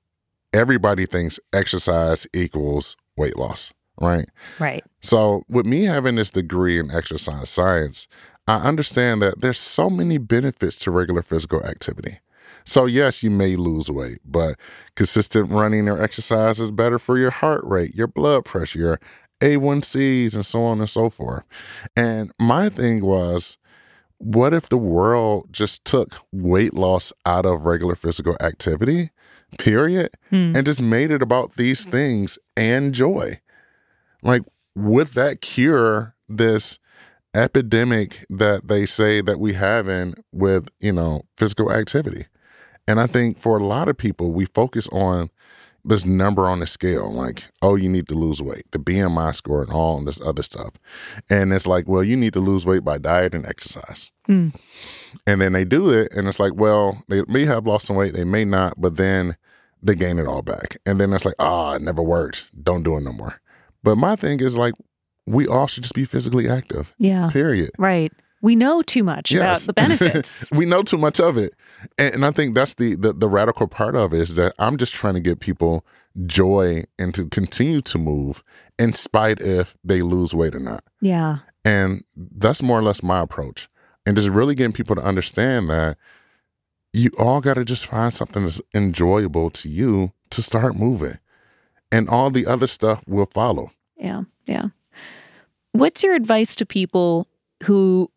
everybody 0.55 1.05
thinks 1.05 1.39
exercise 1.51 2.25
equals 2.33 2.95
weight 3.17 3.37
loss, 3.37 3.73
right? 3.99 4.27
Right. 4.57 4.83
So, 5.01 5.43
with 5.49 5.65
me 5.65 5.83
having 5.83 6.15
this 6.15 6.29
degree 6.31 6.79
in 6.79 6.89
exercise 6.89 7.49
science, 7.49 8.07
I 8.47 8.57
understand 8.57 9.21
that 9.21 9.41
there's 9.41 9.59
so 9.59 9.89
many 9.89 10.17
benefits 10.17 10.79
to 10.79 10.91
regular 10.91 11.21
physical 11.21 11.63
activity. 11.63 12.19
So, 12.63 12.85
yes, 12.85 13.21
you 13.21 13.29
may 13.29 13.57
lose 13.57 13.91
weight, 13.91 14.19
but 14.23 14.57
consistent 14.95 15.51
running 15.51 15.89
or 15.89 16.01
exercise 16.01 16.59
is 16.59 16.71
better 16.71 16.97
for 16.97 17.17
your 17.17 17.31
heart 17.31 17.63
rate, 17.65 17.93
your 17.93 18.07
blood 18.07 18.45
pressure, 18.45 18.79
your 18.79 18.99
A1Cs, 19.41 20.33
and 20.35 20.45
so 20.45 20.63
on 20.63 20.79
and 20.79 20.89
so 20.89 21.09
forth. 21.09 21.43
And 21.95 22.31
my 22.39 22.69
thing 22.69 23.05
was, 23.05 23.57
what 24.17 24.53
if 24.53 24.69
the 24.69 24.77
world 24.77 25.49
just 25.51 25.83
took 25.83 26.15
weight 26.31 26.73
loss 26.73 27.11
out 27.25 27.45
of 27.45 27.65
regular 27.65 27.95
physical 27.95 28.37
activity, 28.39 29.11
period, 29.57 30.09
Hmm. 30.29 30.53
and 30.55 30.65
just 30.65 30.81
made 30.81 31.11
it 31.11 31.21
about 31.21 31.55
these 31.55 31.85
things 31.85 32.37
and 32.57 32.93
joy? 32.93 33.39
Like, 34.23 34.41
would 34.75 35.07
that 35.09 35.41
cure 35.41 36.15
this 36.27 36.79
epidemic 37.33 38.25
that 38.29 38.67
they 38.67 38.85
say 38.85 39.21
that 39.21 39.39
we 39.39 39.53
have 39.53 39.87
in 39.87 40.15
with, 40.31 40.69
you 40.79 40.91
know, 40.91 41.21
physical 41.37 41.71
activity? 41.71 42.25
And 42.87 42.99
I 42.99 43.07
think 43.07 43.39
for 43.39 43.57
a 43.57 43.63
lot 43.65 43.87
of 43.89 43.97
people, 43.97 44.31
we 44.31 44.45
focus 44.45 44.87
on 44.91 45.29
this 45.87 46.03
number 46.05 46.47
on 46.47 46.59
the 46.61 46.65
scale, 46.65 47.11
like, 47.11 47.43
oh, 47.61 47.75
you 47.75 47.87
need 47.87 48.07
to 48.07 48.15
lose 48.15 48.41
weight, 48.41 48.63
the 48.71 48.79
BMI 48.79 49.35
score, 49.35 49.61
and 49.61 49.71
all 49.71 50.03
this 50.03 50.19
other 50.19 50.41
stuff. 50.41 50.73
And 51.29 51.53
it's 51.53 51.67
like, 51.67 51.87
well, 51.87 52.03
you 52.03 52.17
need 52.17 52.33
to 52.33 52.39
lose 52.39 52.65
weight 52.65 52.83
by 52.83 52.97
diet 52.97 53.35
and 53.35 53.45
exercise. 53.45 54.09
Hmm. 54.25 54.49
And 55.27 55.41
then 55.41 55.53
they 55.53 55.63
do 55.63 55.91
it, 55.91 56.11
and 56.11 56.27
it's 56.27 56.39
like, 56.39 56.53
well, 56.55 57.03
they 57.07 57.21
may 57.27 57.45
have 57.45 57.67
lost 57.67 57.85
some 57.85 57.95
weight, 57.95 58.15
they 58.15 58.23
may 58.23 58.45
not, 58.45 58.81
but 58.81 58.97
then 58.97 59.37
they 59.85 59.95
gain 59.95 60.19
it 60.19 60.27
all 60.27 60.41
back. 60.41 60.77
And 60.85 60.99
then 60.99 61.13
it's 61.13 61.25
like, 61.25 61.35
ah, 61.39 61.73
it 61.75 61.81
never 61.81 62.01
worked. 62.01 62.47
Don't 62.63 62.83
do 62.83 62.97
it 62.97 63.01
no 63.01 63.13
more. 63.13 63.39
But 63.83 63.97
my 63.97 64.15
thing 64.15 64.39
is 64.39 64.57
like, 64.57 64.73
we 65.27 65.47
all 65.47 65.67
should 65.67 65.83
just 65.83 65.95
be 65.95 66.05
physically 66.05 66.47
active, 66.49 66.93
Yeah. 66.97 67.29
period. 67.31 67.71
Right. 67.77 68.11
We 68.41 68.55
know 68.55 68.81
too 68.83 69.03
much 69.03 69.31
about 69.33 69.59
the 69.61 69.73
benefits. 69.73 70.49
we 70.53 70.65
know 70.65 70.83
too 70.83 70.97
much 70.99 71.19
of 71.19 71.35
it. 71.37 71.53
And, 71.97 72.15
and 72.15 72.25
I 72.25 72.31
think 72.31 72.53
that's 72.53 72.75
the, 72.75 72.95
the 72.95 73.11
the 73.13 73.27
radical 73.27 73.67
part 73.67 73.95
of 73.95 74.13
it 74.13 74.19
is 74.19 74.35
that 74.35 74.53
I'm 74.59 74.77
just 74.77 74.93
trying 74.93 75.15
to 75.15 75.19
get 75.19 75.39
people 75.39 75.83
joy 76.27 76.83
and 76.99 77.11
to 77.15 77.25
continue 77.29 77.81
to 77.81 77.97
move 77.97 78.43
in 78.77 78.93
spite 78.93 79.41
if 79.41 79.75
they 79.83 80.01
lose 80.03 80.35
weight 80.35 80.53
or 80.55 80.59
not. 80.59 80.83
yeah. 81.01 81.37
And 81.63 82.03
that's 82.15 82.61
more 82.61 82.77
or 82.77 82.83
less 82.83 83.01
my 83.01 83.19
approach. 83.21 83.67
And 84.05 84.15
just 84.15 84.29
really 84.29 84.53
getting 84.53 84.73
people 84.73 84.95
to 84.95 85.01
understand 85.01 85.67
that 85.71 85.97
you 86.95 87.11
all 87.17 87.41
got 87.41 87.55
to 87.55 87.65
just 87.65 87.87
find 87.87 88.13
something 88.13 88.43
that's 88.43 88.61
enjoyable 88.73 89.49
to 89.51 89.69
you 89.69 90.13
to 90.31 90.41
start 90.41 90.75
moving. 90.75 91.17
And 91.91 92.09
all 92.09 92.29
the 92.29 92.45
other 92.45 92.67
stuff 92.67 93.03
will 93.07 93.27
follow. 93.33 93.71
Yeah. 93.97 94.23
Yeah. 94.45 94.67
What's 95.71 96.03
your 96.03 96.15
advice 96.15 96.55
to 96.55 96.65
people 96.65 97.27
who 97.63 98.11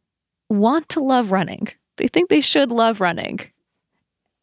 want 0.48 0.88
to 0.90 1.00
love 1.00 1.32
running? 1.32 1.68
They 1.96 2.08
think 2.08 2.28
they 2.28 2.40
should 2.40 2.70
love 2.70 3.00
running 3.00 3.40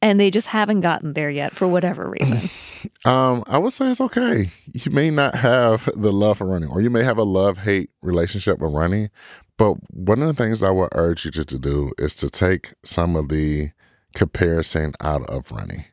and 0.02 0.20
they 0.20 0.30
just 0.30 0.48
haven't 0.48 0.82
gotten 0.82 1.14
there 1.14 1.30
yet 1.30 1.56
for 1.56 1.68
whatever 1.68 2.10
reason. 2.10 2.40
Um, 3.06 3.44
I 3.48 3.58
would 3.58 3.74
say 3.74 3.90
it's 3.92 4.02
okay. 4.02 4.48
You 4.74 4.92
may 4.92 5.10
not 5.12 5.36
have 5.36 5.90
the 5.96 6.12
love 6.12 6.40
for 6.40 6.48
running, 6.48 6.70
or 6.70 6.82
you 6.82 6.90
may 6.90 7.04
have 7.04 7.18
a 7.18 7.24
love 7.24 7.60
hate 7.60 7.90
relationship 8.02 8.60
with 8.60 8.74
running. 8.74 9.10
But 9.58 9.78
one 9.92 10.22
of 10.22 10.28
the 10.28 10.34
things 10.34 10.64
I 10.64 10.72
would 10.72 10.90
urge 10.94 11.26
you 11.26 11.32
to, 11.32 11.46
to 11.46 11.60
do 11.60 11.92
is 11.98 12.16
to 12.18 12.30
take 12.30 12.74
some 12.84 13.16
of 13.16 13.30
the 13.30 13.70
comparison 14.16 14.94
out 15.02 15.30
of 15.30 15.52
running. 15.52 15.86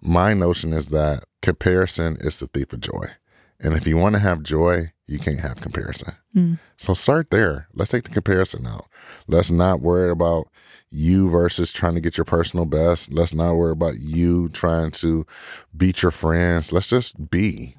My 0.00 0.34
notion 0.34 0.72
is 0.72 0.88
that 0.88 1.24
comparison 1.42 2.16
is 2.20 2.36
the 2.36 2.46
thief 2.46 2.72
of 2.72 2.80
joy. 2.80 3.06
And 3.58 3.74
if 3.74 3.86
you 3.86 3.96
want 3.96 4.12
to 4.12 4.18
have 4.18 4.42
joy, 4.42 4.92
you 5.08 5.18
can't 5.18 5.40
have 5.40 5.60
comparison. 5.60 6.14
Mm. 6.36 6.58
So 6.76 6.92
start 6.92 7.30
there. 7.30 7.68
Let's 7.74 7.90
take 7.90 8.04
the 8.04 8.10
comparison 8.10 8.66
out. 8.66 8.86
Let's 9.26 9.50
not 9.50 9.80
worry 9.80 10.10
about 10.10 10.48
you 10.90 11.30
versus 11.30 11.72
trying 11.72 11.94
to 11.94 12.00
get 12.00 12.18
your 12.18 12.26
personal 12.26 12.66
best. 12.66 13.12
Let's 13.12 13.32
not 13.32 13.54
worry 13.54 13.72
about 13.72 13.98
you 13.98 14.50
trying 14.50 14.90
to 14.92 15.26
beat 15.76 16.02
your 16.02 16.12
friends. 16.12 16.72
Let's 16.72 16.90
just 16.90 17.30
be 17.30 17.74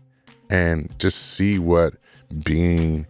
and 0.49 0.93
just 0.99 1.33
see 1.35 1.59
what 1.59 1.93
being 2.43 3.05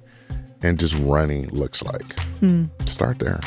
and 0.61 0.79
just 0.79 0.95
running 0.95 1.47
looks 1.49 1.81
like. 1.83 2.19
Hmm. 2.39 2.65
Start 2.85 3.19
there. 3.19 3.39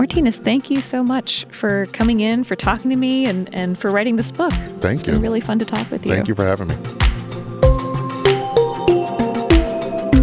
Martinus, 0.00 0.38
thank 0.38 0.70
you 0.70 0.80
so 0.80 1.04
much 1.04 1.44
for 1.50 1.84
coming 1.92 2.20
in, 2.20 2.42
for 2.42 2.56
talking 2.56 2.88
to 2.88 2.96
me, 2.96 3.26
and, 3.26 3.54
and 3.54 3.78
for 3.78 3.90
writing 3.90 4.16
this 4.16 4.32
book. 4.32 4.50
Thank 4.80 4.84
it's 4.84 5.06
you. 5.06 5.12
been 5.12 5.20
really 5.20 5.42
fun 5.42 5.58
to 5.58 5.66
talk 5.66 5.90
with 5.90 6.06
you. 6.06 6.14
Thank 6.14 6.26
you 6.26 6.34
for 6.34 6.46
having 6.46 6.68
me. 6.68 6.76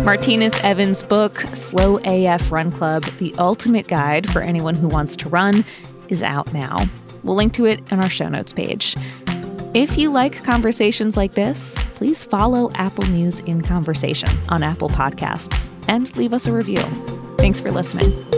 Martinus 0.04 0.58
Evans' 0.64 1.04
book, 1.04 1.38
Slow 1.54 2.00
AF 2.06 2.52
Run 2.52 2.72
Club 2.72 3.04
The 3.20 3.36
Ultimate 3.38 3.88
Guide 3.88 4.28
for 4.28 4.42
Anyone 4.42 4.74
Who 4.74 4.88
Wants 4.88 5.16
to 5.18 5.30
Run, 5.30 5.64
is 6.10 6.24
out 6.24 6.52
now. 6.54 6.88
We'll 7.22 7.36
link 7.36 7.54
to 7.54 7.66
it 7.66 7.80
in 7.92 8.00
our 8.00 8.10
show 8.10 8.30
notes 8.30 8.54
page. 8.54 8.96
If 9.76 9.96
you 9.96 10.12
like 10.12 10.44
conversations 10.44 11.18
like 11.18 11.36
this, 11.36 11.78
please 11.94 12.24
follow 12.24 12.72
Apple 12.74 13.06
News 13.06 13.42
in 13.42 13.62
Conversation 13.62 14.36
on 14.50 14.64
Apple 14.64 14.90
Podcasts 14.90 15.70
and 15.88 16.18
leave 16.18 16.34
us 16.34 16.48
a 16.48 16.52
review. 16.52 16.82
Thanks 17.38 17.60
for 17.60 17.72
listening. 17.72 18.37